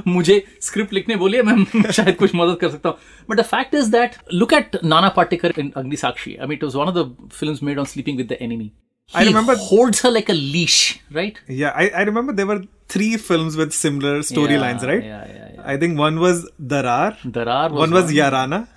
मुझे 0.06 0.42
script 0.62 0.92
लिखने 0.92 1.16
बोलिए 1.16 1.42
मैं 1.42 1.90
शायद 1.92 2.16
कुछ 2.16 2.34
मदद 2.34 2.56
कर 2.60 2.70
सकता 2.70 2.88
हूँ 2.88 2.98
but 3.30 3.36
the 3.40 3.42
fact 3.44 3.74
is 3.74 3.86
that 3.94 4.16
look 4.34 4.52
at 4.52 4.76
Nana 4.84 5.08
Patekar 5.16 5.54
in 5.58 5.70
Agni 5.76 5.96
Sakshi 5.96 6.34
I 6.36 6.46
mean 6.46 6.56
it 6.58 6.64
was 6.64 6.74
one 6.76 6.88
of 6.88 6.94
the 6.94 7.28
films 7.32 7.62
made 7.62 7.78
on 7.78 7.84
Sleeping 7.92 8.16
with 8.18 8.28
the 8.32 8.36
Enemy 8.40 8.70
I 9.13 9.23
remember- 9.25 9.55
holds 9.69 10.01
her 10.03 10.11
like 10.11 10.29
a 10.29 10.33
leash 10.33 10.99
right 11.11 11.39
Yeah, 11.47 11.71
I, 11.75 11.89
I 12.01 12.03
remember 12.09 12.33
there 12.33 12.45
were 12.51 12.61
three 12.87 13.17
films 13.17 13.57
with 13.57 13.73
similar 13.73 14.13
storylines, 14.19 14.83
Yeah, 14.83 14.89
right? 14.91 15.03
yeah, 15.03 15.25
yeah, 15.27 15.49
yeah. 15.55 15.61
I 15.73 15.77
think 15.77 15.99
one 15.99 16.19
was 16.19 16.45
Darar, 16.75 17.09
Darar 17.39 17.65
was 17.71 17.79
one 17.79 17.91
was 17.91 18.05
one. 18.05 18.13
Yarana, 18.15 18.67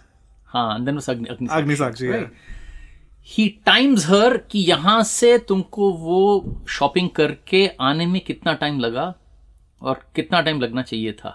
हाँ 0.55 0.67
and 0.77 0.87
then 0.89 0.97
was 0.97 1.09
अग्नि 1.09 1.29
अग्नि 1.37 1.49
Agni 1.61 1.77
Sakshi. 1.85 2.11
Right. 2.13 2.29
Yeah. 2.29 2.51
He 3.29 3.47
times 3.67 4.07
her 4.07 4.37
कि 4.51 4.59
यहाँ 4.69 5.03
से 5.11 5.37
तुमको 5.49 5.91
वो 5.99 6.19
shopping 6.79 7.09
करके 7.17 7.67
आने 7.91 8.07
में 8.07 8.21
कितना 8.25 8.53
टाइम 8.63 8.79
लगा 8.81 9.05
और 9.83 10.01
कितना 10.17 10.41
टाइम 10.49 10.61
लगना 10.61 10.83
चाहिए 10.83 11.13
था 11.21 11.31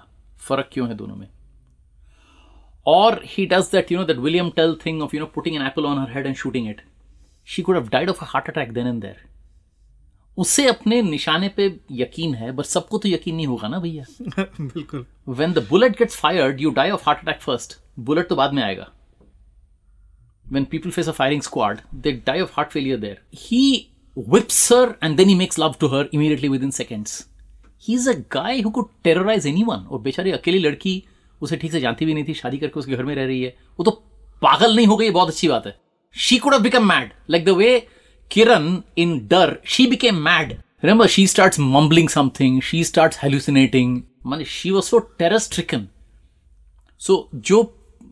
फ़र्क 0.47 0.69
क्यों 0.73 0.87
है 0.89 0.95
दोनों 0.95 1.15
में 1.15 1.27
और 2.85 3.19
he 3.29 3.45
does 3.53 3.69
that 3.71 3.91
you 3.91 3.97
know 3.97 4.03
that 4.05 4.17
William 4.27 4.49
Tell 4.55 4.77
thing 4.85 5.01
of 5.03 5.15
you 5.15 5.19
know 5.21 5.25
putting 5.35 5.55
an 5.55 5.61
apple 5.67 5.85
on 5.85 5.99
her 5.99 6.11
head 6.17 6.25
and 6.27 6.35
shooting 6.35 6.69
it 6.69 6.81
she 7.55 7.61
could 7.61 7.75
have 7.75 7.89
died 7.89 8.09
of 8.09 8.23
a 8.23 8.27
heart 8.29 8.49
attack 8.49 8.73
then 8.73 8.87
and 8.87 9.01
there 9.01 9.27
उसे 10.37 10.67
अपने 10.67 11.01
निशाने 11.01 11.47
पे 11.55 11.65
यकीन 11.91 12.35
है 12.35 12.51
but 12.55 12.65
सबको 12.65 12.97
तो 12.97 13.09
यकीन 13.09 13.35
नहीं 13.35 13.47
होगा 13.47 13.67
ना 13.67 13.79
भैया 13.79 14.05
बिल्कुल 14.39 15.05
when 15.39 15.53
the 15.53 15.61
bullet 15.71 15.97
gets 15.97 16.15
fired, 16.15 16.61
you 16.61 16.71
die 16.75 16.91
of 16.91 17.01
heart 17.07 17.19
attack 17.23 17.41
first. 17.41 17.73
Bullet 17.99 18.29
तो 18.29 18.35
बाद 18.35 18.53
में 18.53 18.61
आएगा. 18.63 18.87
When 20.45 20.65
people 20.65 20.93
face 20.93 21.09
a 21.11 21.13
firing 21.13 21.43
squad, 21.47 21.81
they 22.05 22.13
die 22.29 22.37
of 22.45 22.53
heart 22.53 22.71
failure 22.75 22.97
there. 22.97 23.17
He 23.41 23.89
whips 24.17 24.61
her 24.69 24.85
and 25.01 25.19
then 25.19 25.31
he 25.31 25.35
makes 25.41 25.59
love 25.63 25.77
to 25.79 25.89
her 25.89 26.07
immediately 26.11 26.49
within 26.55 26.71
seconds. 26.71 27.17
He's 27.83 28.07
a 28.07 28.15
guy 28.37 28.55
who 28.61 28.71
could 28.77 28.89
terrorize 29.07 29.49
anyone. 29.51 29.85
और 29.89 30.01
बेचारी 30.01 30.31
अकेली 30.31 30.59
लड़की 30.59 30.95
उसे 31.41 31.57
ठीक 31.57 31.71
से 31.71 31.79
जानती 31.79 32.05
भी 32.05 32.13
नहीं 32.13 32.25
थी 32.27 32.33
शादी 32.33 32.57
करके 32.57 32.79
उसके 32.79 32.95
घर 32.95 33.03
में 33.03 33.13
रह 33.15 33.25
रही 33.25 33.41
है 33.43 33.55
वो 33.79 33.83
तो 33.83 33.91
पागल 34.41 34.75
नहीं 34.75 34.87
हो 34.87 34.97
गई 34.97 35.09
बहुत 35.09 35.29
अच्छी 35.29 35.47
बात 35.47 35.67
है 35.67 35.77
She 36.16 36.38
could 36.38 36.52
have 36.52 36.62
become 36.62 36.88
mad 36.88 37.10
like 37.30 37.44
the 37.44 37.56
way 37.58 37.78
Kiran 38.30 38.76
in 38.98 39.18
Darr 39.28 39.58
she 39.66 39.86
became 39.86 40.22
mad 40.24 40.56
Remember, 40.82 41.08
she 41.08 41.22
starts 41.26 41.58
mumbling 41.58 42.08
something, 42.08 42.60
she 42.60 42.82
starts 42.84 43.16
hallucinating. 43.16 43.92
Man, 44.22 44.44
she 44.44 44.70
was 44.70 44.88
so 44.88 44.98
terror 45.20 45.38
stricken. 45.38 45.86
So, 47.00 47.14
जो 47.34 47.62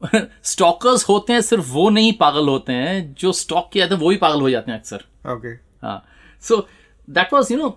स्टॉकर्स 0.44 1.04
होते 1.08 1.32
हैं 1.32 1.40
सिर्फ 1.40 1.68
वो 1.68 1.88
नहीं 1.90 2.12
पागल 2.20 2.48
होते 2.48 2.72
हैं 2.72 3.14
जो 3.18 3.32
स्टॉक 3.32 3.68
किया 3.72 3.86
था 3.90 3.96
वो 3.96 4.10
ही 4.10 4.16
पागल 4.16 4.40
हो 4.40 4.50
जाते 4.50 4.70
हैं 4.72 4.78
अक्सर 4.78 5.04
Okay. 5.32 5.54
हाँ 5.82 6.04
so 6.42 6.56
that 7.08 7.32
was 7.32 7.52
you 7.52 7.58
know 7.58 7.68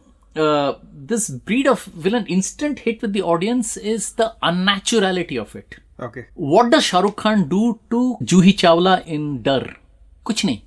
this 1.11 1.29
breed 1.31 1.67
of 1.67 1.87
villain 2.05 2.25
instant 2.29 2.79
hit 2.85 3.03
with 3.03 3.17
the 3.17 3.21
audience 3.33 3.77
is 3.77 4.13
the 4.19 4.31
unnaturality 4.43 5.37
of 5.37 5.55
it 5.55 5.75
Okay. 6.03 6.23
What 6.39 6.71
does 6.71 6.81
Shahrukh 6.83 7.21
Khan 7.21 7.43
do 7.49 7.71
to 7.91 8.17
Juhi 8.23 8.51
Chawla 8.63 8.97
in 9.07 9.35
Darr 9.43 9.69
कुछ 10.30 10.44
नहीं। 10.44 10.60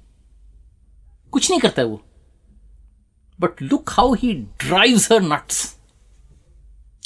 कुछ 1.33 1.49
नहीं 1.49 1.59
करता 1.59 1.81
है 1.81 1.87
वो। 1.87 2.01
But 3.39 3.61
look 3.61 3.89
how 3.89 4.13
he 4.13 4.33
drive 4.33 4.97
her 5.11 5.21
nuts 5.21 5.61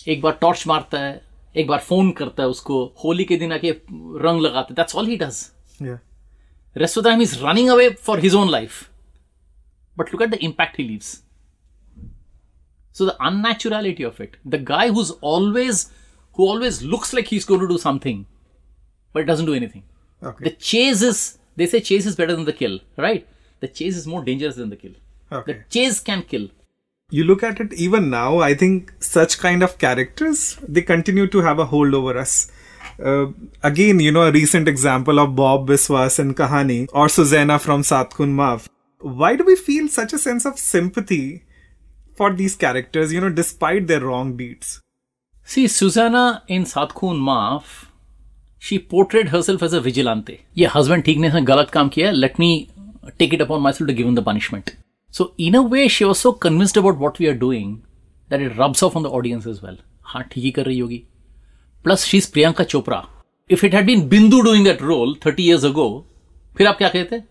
एक 0.07 0.21
बार 0.21 0.33
torch 0.41 0.65
मारता 0.67 0.99
है 0.99 1.21
एक 1.55 1.67
बार 1.67 1.79
फ़ोन 1.79 2.11
करता 2.11 2.43
है 2.43 2.49
उसको 2.49 2.83
होली 3.03 3.23
के 3.23 3.37
दिन 3.37 3.53
आके 3.53 3.71
रंग 4.25 4.41
लगाते 4.41 4.73
that's 4.73 4.95
all 4.95 5.07
he 5.07 5.17
does 5.17 5.45
rest 6.75 6.97
of 6.97 7.21
is 7.21 7.37
running 7.39 7.69
away 7.69 7.89
for 8.03 8.19
his 8.19 8.35
own 8.35 8.49
life 8.49 8.83
but 9.97 10.13
look 10.13 10.21
at 10.21 10.29
the 10.29 10.39
impact 10.41 10.79
he 10.79 10.87
leaves 10.87 11.13
so 12.95 13.05
the 13.05 13.17
unnaturality 13.21 14.03
of 14.03 14.21
it 14.23 14.37
the 14.47 14.63
guy 14.63 14.87
who's 14.89 15.13
always 15.25 15.87
who 16.37 16.49
always 16.49 16.83
looks 16.83 17.13
like 17.13 17.27
he 17.31 17.37
is 17.37 17.47
going 17.47 17.61
to 17.61 17.67
do 17.67 17.77
something 17.77 18.23
but 19.15 19.25
doesn't 19.25 19.47
do 19.47 19.53
anything 19.53 19.83
the 20.43 20.55
chase 20.61 21.03
is 21.03 21.27
they 21.57 21.65
say 21.71 21.81
chase 21.89 22.05
is 22.11 22.15
better 22.15 22.35
than 22.35 22.45
the 22.45 22.53
kill 22.53 22.79
right? 22.97 23.27
The 23.59 23.67
chase 23.67 23.97
is 23.97 24.07
more 24.07 24.23
dangerous 24.23 24.55
than 24.55 24.69
the 24.69 24.75
kill. 24.75 24.93
Okay. 25.31 25.53
the 25.53 25.63
chase 25.69 25.99
can 25.99 26.23
kill. 26.23 26.47
You 27.09 27.23
look 27.23 27.43
at 27.43 27.59
it 27.59 27.73
even 27.73 28.09
now 28.09 28.39
i 28.45 28.53
think 28.61 28.93
such 28.99 29.37
kind 29.39 29.63
of 29.67 29.77
characters 29.83 30.39
they 30.77 30.81
continue 30.93 31.27
to 31.35 31.41
have 31.49 31.59
a 31.59 31.65
hold 31.73 31.93
over 31.99 32.17
us. 32.17 32.51
Uh, 33.03 33.27
again 33.63 33.99
you 33.99 34.11
know 34.11 34.23
a 34.23 34.31
recent 34.31 34.67
example 34.67 35.19
of 35.23 35.35
bob 35.35 35.67
biswas 35.69 36.17
in 36.23 36.33
kahani 36.39 36.79
or 36.93 37.07
susanna 37.17 37.59
from 37.67 37.83
satkun 37.91 38.33
maaf. 38.41 38.67
Why 39.21 39.35
do 39.35 39.43
we 39.51 39.55
feel 39.55 39.87
such 39.99 40.13
a 40.13 40.17
sense 40.17 40.45
of 40.45 40.57
sympathy 40.57 41.43
for 42.15 42.33
these 42.33 42.55
characters 42.65 43.13
you 43.13 43.21
know 43.21 43.29
despite 43.29 43.87
their 43.87 44.01
wrong 44.09 44.35
deeds? 44.37 44.81
See, 45.49 45.69
Susanna 45.69 46.43
in 46.49 46.65
Sadkhun 46.65 47.21
Maaf, 47.21 47.85
she 48.59 48.79
portrayed 48.93 49.29
herself 49.29 49.63
as 49.63 49.73
a 49.73 49.81
vigilante. 49.81 50.37
ये 50.57 50.67
husband 50.75 51.03
ठीक 51.05 51.17
ने 51.17 51.41
गलत 51.41 51.69
काम 51.69 51.89
किया 51.89 52.11
let 52.11 52.39
me 52.39 52.49
take 53.19 53.33
it 53.33 53.41
upon 53.41 53.61
myself 53.61 53.89
to 53.89 53.93
give 53.93 54.07
him 54.07 54.15
the 54.15 54.25
punishment. 54.29 54.71
So 55.11 55.31
in 55.37 55.55
a 55.55 55.61
way, 55.73 55.87
she 55.87 56.05
was 56.05 56.19
so 56.19 56.31
convinced 56.45 56.77
about 56.77 56.97
what 56.97 57.19
we 57.19 57.27
are 57.27 57.37
doing 57.43 57.69
that 58.29 58.41
it 58.41 58.57
rubs 58.57 58.83
off 58.83 58.95
on 58.95 59.03
the 59.03 59.13
audience 59.19 59.47
as 59.47 59.61
well. 59.63 59.77
हाँ 60.03 60.23
ठीक 60.31 60.43
ही 60.43 60.51
कर 60.51 60.65
रही 60.65 60.79
होगी. 60.79 61.03
Plus 61.85 62.05
she's 62.05 62.29
Priyanka 62.35 62.65
Chopra. 62.73 63.05
If 63.49 63.63
it 63.63 63.73
had 63.73 63.85
been 63.85 64.09
Bindu 64.09 64.43
doing 64.43 64.63
that 64.63 64.81
role 64.81 65.15
30 65.25 65.43
years 65.43 65.63
ago, 65.63 65.87
फिर 66.57 66.67
आप 66.67 66.77
क्या 66.77 66.89
कहते? 66.89 67.23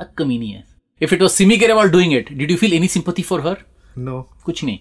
अ 0.00 0.04
कमीनी 0.18 0.50
है. 0.50 0.64
If 1.02 1.12
it 1.12 1.22
was 1.22 1.34
Simi 1.34 1.58
Grewal 1.58 1.92
doing 1.92 2.12
it, 2.12 2.30
did 2.38 2.50
you 2.50 2.56
feel 2.62 2.72
any 2.78 2.88
sympathy 2.94 3.24
for 3.32 3.40
her? 3.42 3.56
no 3.98 4.22
कुछ 4.44 4.64
नहीं 4.64 4.78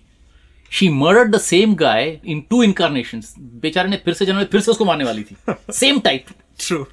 she 0.71 0.89
murdered 0.89 1.36
the 1.36 1.39
same 1.41 1.73
guy 1.75 2.19
in 2.25 2.41
two 2.49 2.62
incarnations 2.63 3.34
बेचारे 3.62 3.89
ने 3.89 3.97
फिर 4.06 4.13
से 4.13 4.25
जन्म 4.25 4.43
फिर 4.51 4.62
से 4.62 4.71
उसको 4.71 4.86
मारने 4.86 5.03
वाली 5.03 5.23
थी 5.23 5.36
same 5.73 5.99
type 5.99 6.25
true 6.60 6.86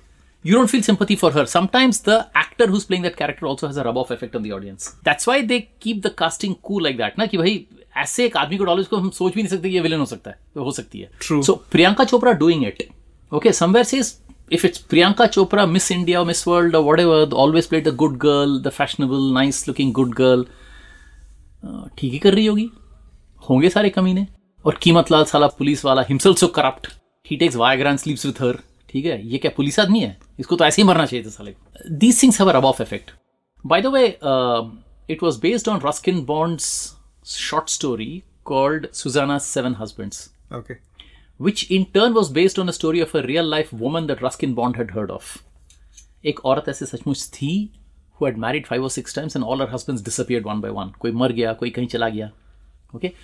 you 0.44 0.56
don't 0.56 0.70
feel 0.70 0.82
sympathy 0.86 1.16
for 1.20 1.28
her 1.34 1.42
sometimes 1.50 2.00
the 2.06 2.16
actor 2.40 2.66
who's 2.72 2.82
playing 2.88 3.04
that 3.06 3.14
character 3.20 3.46
also 3.50 3.68
has 3.68 3.78
a 3.82 3.84
rub 3.84 4.00
off 4.00 4.10
effect 4.16 4.34
on 4.38 4.42
the 4.46 4.50
audience 4.56 4.88
that's 5.08 5.28
why 5.30 5.36
they 5.52 5.60
keep 5.86 6.02
the 6.06 6.12
casting 6.18 6.56
cool 6.68 6.84
like 6.88 6.98
that 6.98 7.18
ना 7.18 7.26
कि 7.26 7.38
भाई 7.38 7.54
ऐसे 8.02 8.24
एक 8.26 8.36
आदमी 8.36 8.56
को 8.58 8.64
डालो 8.64 8.82
इसको 8.82 8.96
हम 8.96 9.10
सोच 9.18 9.34
भी 9.34 9.42
नहीं 9.42 9.50
सकते 9.50 9.68
कि 9.68 9.74
ये 9.74 9.80
विलन 9.80 9.98
हो 10.00 10.06
सकता 10.06 10.30
है 10.30 10.36
तो 10.54 10.64
हो 10.64 10.70
सकती 10.78 11.00
है 11.00 11.10
True. 11.22 11.42
So 11.44 11.54
Priyanka 11.72 12.04
Chopra 12.04 12.32
doing 12.42 12.64
it 12.66 12.86
okay 13.32 13.52
somewhere 13.62 13.84
से 13.84 14.02
if 14.50 14.64
it's 14.64 14.78
Priyanka 14.78 15.26
Chopra, 15.28 15.70
Miss 15.70 15.90
India 15.90 16.20
or 16.20 16.24
Miss 16.26 16.46
World 16.46 16.74
or 16.74 16.82
whatever, 16.82 17.24
always 17.34 17.66
played 17.66 17.84
the 17.84 17.92
good 17.92 18.18
girl, 18.18 18.58
the 18.60 18.70
fashionable, 18.70 19.32
nice 19.32 19.66
looking 19.66 19.92
good 19.92 20.14
girl, 20.14 20.44
uh, 21.62 21.88
ठीक 21.98 22.12
ही 22.12 22.18
कर 22.18 22.34
रही 22.34 22.46
होगी 22.46 22.70
होंगे 23.48 23.68
सारे 23.70 23.90
कमीने? 23.90 24.26
और 24.64 24.78
कीमत 24.82 25.10
लाल 25.10 25.24
साला 25.24 25.46
पुलिस 25.58 25.84
वाला 25.84 26.02
himself 26.08 26.38
so 26.38 26.46
corrupt 26.58 26.88
he 27.26 27.36
takes 27.36 27.56
Viagra 27.56 27.90
and 27.90 27.98
sleeps 27.98 28.26
with 28.26 28.42
her 28.42 28.58
ठीक 28.90 29.04
है? 29.04 29.26
ये 29.26 29.38
क्या 29.38 29.50
पुलिस 29.56 29.78
आदमी 29.80 30.00
है? 30.00 30.16
इसको 30.40 30.56
तो 30.56 30.64
ऐसे 30.64 30.82
ही 30.82 30.88
मरना 30.88 31.06
चाहिए 31.06 31.24
था 31.26 31.30
साले 31.30 31.54
these 31.90 32.22
things 32.22 32.40
have 32.40 32.50
a 32.50 32.56
rub 32.56 32.64
off 32.64 32.82
effect 32.82 33.10
by 33.64 33.82
the 33.82 33.86
way 33.94 34.06
it 35.10 35.22
was 35.22 35.38
based 35.42 35.68
on 35.68 35.80
Ruskin 35.84 36.24
Bond's 36.24 36.70
short 37.26 37.68
story 37.70 38.22
called 38.44 38.86
Susanna 38.92 39.38
seven 39.48 39.74
husbands 39.80 40.28
Okay. 40.52 40.74
which 41.40 41.62
in 41.74 41.84
turn 41.94 42.12
was 42.16 42.28
based 42.34 42.58
on 42.62 42.68
a 42.70 42.72
story 42.74 43.00
of 43.04 43.14
a 43.18 43.22
real 43.28 43.46
life 43.52 43.70
woman 43.78 44.04
that 44.08 44.20
Ruskin 44.24 44.52
Bond 44.58 44.76
had 44.80 44.90
heard 44.96 45.12
of. 45.14 45.30
एक 46.24 46.44
औरत 46.44 46.68
ऐसे 46.68 46.86
सचमुच 46.86 47.24
थी 47.34 47.48
who 48.16 48.26
had 48.26 48.38
married 48.44 48.68
five 48.68 48.84
or 48.88 48.90
six 48.96 49.16
times 49.16 49.36
and 49.38 49.46
all 49.48 49.62
her 49.62 49.68
husbands 49.72 50.04
disappeared 50.08 50.46
one 50.50 50.60
by 50.64 50.70
one. 50.76 50.92
कोई 51.00 51.12
मर 51.12 51.32
गया 51.32 51.52
कोई 51.52 51.70
कहीं 51.70 51.86
चला 51.86 52.08
गया। 52.08 52.30
Okay 52.94 53.14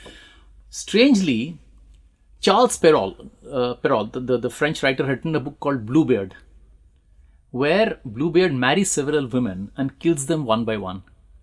strangely 0.69 1.59
Charles 2.41 2.79
Perrault, 2.79 3.17
uh, 3.53 3.75
Perrault 3.75 4.13
the, 4.15 4.21
the, 4.21 4.39
the 4.39 4.51
French 4.51 4.83
writer, 4.83 5.05
had 5.07 5.19
written 5.19 5.37
a 5.37 5.41
book 5.41 5.61
called 5.61 5.85
Bluebeard, 5.85 6.35
where 7.51 7.99
Bluebeard 8.03 8.55
marries 8.55 8.91
several 8.91 9.27
women 9.27 9.71
and 9.77 9.99
kills 9.99 10.25
them 10.25 10.47
one 10.47 10.65
by 10.65 10.79
one. 10.79 11.03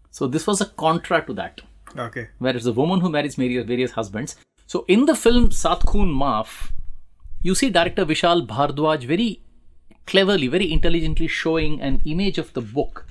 So 0.09 0.25
this 0.25 0.47
was 0.47 0.59
a 0.59 0.65
contra 0.65 1.23
to 1.27 1.33
that 1.33 1.61
Okay. 1.95 2.29
where 2.39 2.55
it's 2.55 2.65
a 2.65 2.71
woman 2.71 3.01
who 3.01 3.09
marries 3.09 3.35
various, 3.35 3.67
various 3.67 3.91
husbands. 3.91 4.35
So 4.65 4.85
in 4.87 5.05
the 5.05 5.15
film 5.15 5.49
Satkun 5.49 6.11
Maaf, 6.11 6.71
you 7.43 7.53
see 7.53 7.69
director 7.69 8.03
Vishal 8.03 8.47
Bhardwaj 8.47 9.05
very 9.05 9.41
cleverly, 10.07 10.47
very 10.47 10.71
intelligently 10.71 11.27
showing 11.27 11.79
an 11.79 12.01
image 12.05 12.39
of 12.39 12.53
the 12.53 12.61
book 12.61 13.05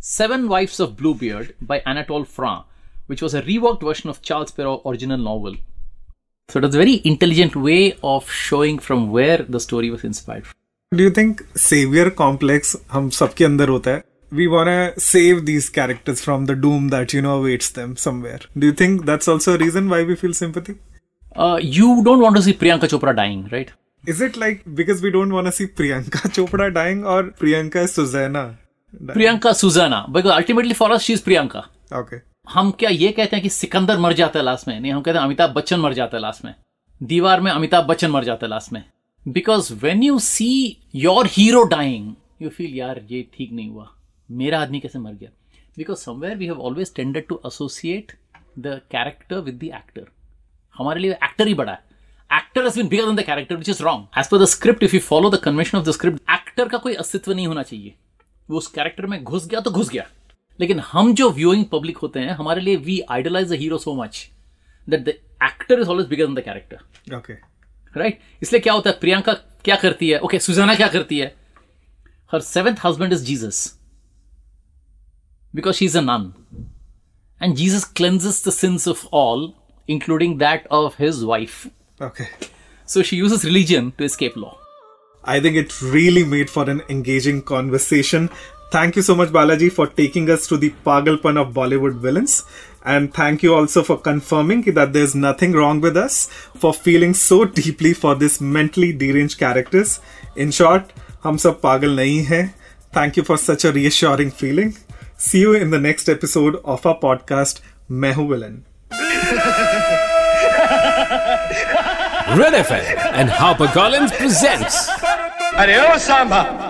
Seven 0.00 0.48
Wives 0.48 0.80
of 0.80 0.96
Bluebeard 0.96 1.54
by 1.60 1.82
Anatole 1.84 2.24
France, 2.24 2.64
which 3.08 3.20
was 3.20 3.34
a 3.34 3.42
reworked 3.42 3.82
version 3.82 4.08
of 4.08 4.22
Charles 4.22 4.52
Perrault's 4.52 4.86
original 4.86 5.18
novel. 5.18 5.56
So 6.50 6.60
it 6.60 6.64
was 6.64 6.74
a 6.74 6.78
very 6.78 7.00
intelligent 7.04 7.56
way 7.56 7.96
of 8.02 8.30
showing 8.30 8.78
from 8.78 9.10
where 9.10 9.38
the 9.38 9.60
story 9.60 9.90
was 9.90 10.04
inspired 10.04 10.46
from. 10.46 10.54
Do 10.96 11.02
you 11.02 11.10
think 11.10 11.42
savior 11.54 12.10
complex 12.10 12.76
hum 12.94 13.10
sabke 13.16 13.42
andar 13.48 13.66
hota 13.72 13.96
hai? 13.96 14.02
We 14.38 14.46
want 14.52 14.68
to 14.68 15.00
save 15.00 15.44
these 15.48 15.68
characters 15.78 16.22
from 16.26 16.46
the 16.50 16.56
doom 16.62 16.88
that 16.94 17.12
you 17.16 17.20
know 17.26 17.34
awaits 17.40 17.68
them 17.78 17.96
somewhere. 18.04 18.40
Do 18.62 18.66
you 18.70 18.76
think 18.82 19.04
that's 19.10 19.28
also 19.32 19.54
a 19.56 19.58
reason 19.64 19.90
why 19.94 20.00
we 20.10 20.16
feel 20.22 20.34
sympathy? 20.40 20.76
Uh, 21.36 21.58
you 21.78 22.02
don't 22.08 22.20
want 22.26 22.36
to 22.36 22.42
see 22.42 22.54
Priyanka 22.62 22.88
Chopra 22.94 23.14
dying, 23.20 23.48
right? 23.52 23.70
Is 24.06 24.20
it 24.20 24.36
like 24.36 24.62
because 24.80 25.02
we 25.02 25.10
don't 25.10 25.32
want 25.32 25.46
to 25.48 25.52
see 25.52 25.66
Priyanka 25.66 26.20
Chopra 26.38 26.72
dying 26.72 27.04
or 27.06 27.24
Priyanka 27.42 27.86
Susanna? 27.88 28.44
Dying? 29.04 29.18
Priyanka 29.18 29.54
Susanna 29.54 30.06
because 30.10 30.30
ultimately 30.30 30.74
for 30.74 30.90
us 30.92 31.02
she's 31.02 31.20
Priyanka. 31.20 31.66
Okay. 31.92 32.22
हम 32.52 32.70
क्या 32.70 32.90
ये 32.90 33.12
कहते 33.12 33.36
हैं 33.36 33.42
कि 33.42 33.48
सिकंदर 33.48 33.98
मर 33.98 34.12
जाता 34.12 34.38
है 34.38 34.44
last 34.44 34.68
में? 34.68 34.80
नहीं, 34.80 34.92
हम 34.92 35.02
कहते 35.02 35.18
हैं 35.18 35.24
अमिताभ 35.24 35.50
बच्चन 35.50 35.80
मर 35.80 35.94
जाता 35.94 36.16
है 36.16 36.20
लास्ट 36.20 36.44
में। 36.44 36.54
दीवार 37.02 37.40
में 37.40 37.52
अमिताभ 37.52 37.84
बच्चन 37.84 38.10
मर 38.10 38.24
जाता 38.24 38.46
है 38.46 38.50
लास्ट 38.50 38.72
में। 38.72 38.84
Because 39.28 39.74
when 39.74 40.02
you 40.02 40.18
see 40.18 40.78
your 40.94 41.26
hero 41.26 41.62
dying 41.62 42.14
you 42.42 42.48
feel 42.48 42.74
यार, 42.74 43.02
ये 43.10 43.30
ठीक 43.34 43.52
नहीं 43.52 43.70
हुआ। 43.70 43.90
मेरा 44.30 44.60
आदमी 44.60 44.80
कैसे 44.80 44.98
मर 44.98 45.12
गया? 45.12 45.30
Because 45.78 45.98
somewhere 45.98 46.36
we 46.36 46.46
have 46.46 46.60
always 46.60 46.94
tended 46.94 47.26
to 47.26 47.40
associate 47.46 48.12
the 48.58 48.66
character 48.66 49.36
with 49.36 49.54
the 49.54 49.64
actor 49.64 50.06
हमारे 50.78 51.00
लिए 51.00 51.12
एक्टर 51.12 51.46
ही 51.46 51.54
बड़ा 51.54 51.72
है। 51.72 51.84
Actor 52.32 52.68
has 52.68 52.76
been 52.76 52.88
bigger 52.88 53.06
than 53.06 53.18
the 53.18 53.28
character, 53.28 53.56
which 53.58 53.76
is 53.76 53.86
wrong. 53.86 54.00
As 54.18 54.30
per 54.32 54.40
the 54.42 54.50
script, 54.54 54.82
if 54.88 54.94
you 54.94 55.00
follow 55.12 55.30
the 55.36 55.42
convention 55.46 55.80
of 55.80 55.84
the 55.88 55.96
script 55.98 56.20
actor 56.30 56.68
का 56.68 56.78
कोई 56.78 56.94
अस्तित्व 56.94 57.32
नहीं 57.32 57.46
होना 57.46 57.62
चाहिए। 57.62 57.94
वो 58.50 58.58
उस 58.58 58.66
कैरेक्टर 58.66 59.06
में 59.06 59.24
घुस 59.24 59.46
गया 59.46 59.60
तो 59.60 59.70
घुस 59.70 59.88
गया। 59.88 60.06
लेकिन 60.60 60.80
हम 60.80 61.14
जो 61.14 61.30
व्यूइंग 61.30 61.64
पब्लिक 61.72 61.98
होते 61.98 62.20
हैं 62.20 62.34
हमारे 62.34 62.60
लिए 62.60 62.76
we 62.76 63.00
idolise 63.10 63.48
the 63.48 63.58
hero 63.60 63.78
so 63.78 63.94
much 63.94 64.28
that 64.88 65.04
the 65.04 65.08
actor 65.44 65.80
is 65.80 65.88
always 65.88 66.06
bigger 66.06 66.26
the 66.34 66.44
character 66.44 66.86
Okay. 67.16 67.34
Right 67.96 68.18
इसलिए 68.42 68.60
क्या 68.60 68.72
होता 68.72 68.90
है 68.90 68.98
प्रियंका 69.00 69.32
क्या 69.64 69.76
करती 69.76 70.08
है? 70.08 70.18
ओके 70.18 70.36
okay, 70.36 70.46
सुजाना 70.46 70.74
क्या 70.74 70.88
करती 70.88 71.18
है? 71.18 71.34
Her 72.32 72.40
seventh 72.40 72.76
husband 72.84 73.12
is 73.12 73.24
Jesus 73.24 73.60
because 75.54 75.76
she 75.76 75.84
is 75.84 75.98
a 75.98 76.00
nun 76.00 76.32
and 77.40 77.54
Jesus 77.56 77.84
cleanses 77.96 78.44
the 78.48 78.52
sins 78.52 78.88
of 78.88 79.06
all 79.12 79.52
including 79.88 80.38
that 80.38 80.66
of 80.66 81.02
his 81.02 81.22
wife 81.22 81.66
okay 82.00 82.24
so 82.88 83.02
she 83.02 83.16
uses 83.16 83.44
religion 83.44 83.90
to 83.98 84.06
escape 84.06 84.38
law 84.38 84.50
I 85.24 85.40
think 85.44 85.56
it 85.60 85.72
really 85.94 86.20
made 86.24 86.50
for 86.50 86.62
an 86.72 86.78
engaging 86.92 87.38
conversation. 87.48 88.28
Thank 88.70 88.96
you 88.96 89.02
so 89.02 89.14
much, 89.14 89.30
Balaji, 89.30 89.72
for 89.72 89.86
taking 89.86 90.28
us 90.28 90.46
to 90.48 90.58
the 90.58 90.70
pagalpan 90.84 91.40
of 91.40 91.54
Bollywood 91.54 91.94
villains. 91.94 92.44
And 92.84 93.12
thank 93.12 93.42
you 93.42 93.54
also 93.54 93.82
for 93.82 93.98
confirming 93.98 94.62
that 94.74 94.92
there's 94.92 95.14
nothing 95.14 95.52
wrong 95.52 95.80
with 95.80 95.96
us 95.96 96.26
for 96.26 96.74
feeling 96.74 97.14
so 97.14 97.44
deeply 97.46 97.94
for 97.94 98.14
these 98.14 98.40
mentally 98.40 98.92
deranged 98.92 99.38
characters. 99.38 100.00
In 100.36 100.50
short, 100.50 100.92
hum 101.20 101.38
sab 101.38 101.62
pagal 101.62 101.96
nahi 102.00 102.26
hai. 102.26 102.54
Thank 102.92 103.16
you 103.16 103.24
for 103.24 103.38
such 103.38 103.64
a 103.64 103.72
reassuring 103.72 104.30
feeling. 104.30 104.76
See 105.16 105.40
you 105.40 105.54
in 105.54 105.70
the 105.70 105.80
next 105.80 106.08
episode 106.08 106.56
of 106.64 106.84
our 106.86 106.98
podcast, 106.98 107.60
Mehu 107.90 108.28
Villain. 108.28 108.64
Red 112.38 112.52
FM 112.52 112.96
and 113.14 113.30
HarperCollins 113.30 114.12
presents. 114.16 114.88
Adios, 115.56 116.04
Samba. 116.04 116.67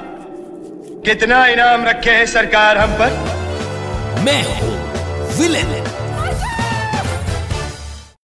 कितना 1.09 1.47
इनाम 1.47 1.85
रखे 1.85 2.11
है 2.11 2.27
सरकार 2.27 2.79
हम 2.79 2.91
पर? 2.93 3.13
मैं 4.23 4.43
हूँ 4.61 4.75
villain. 5.39 5.88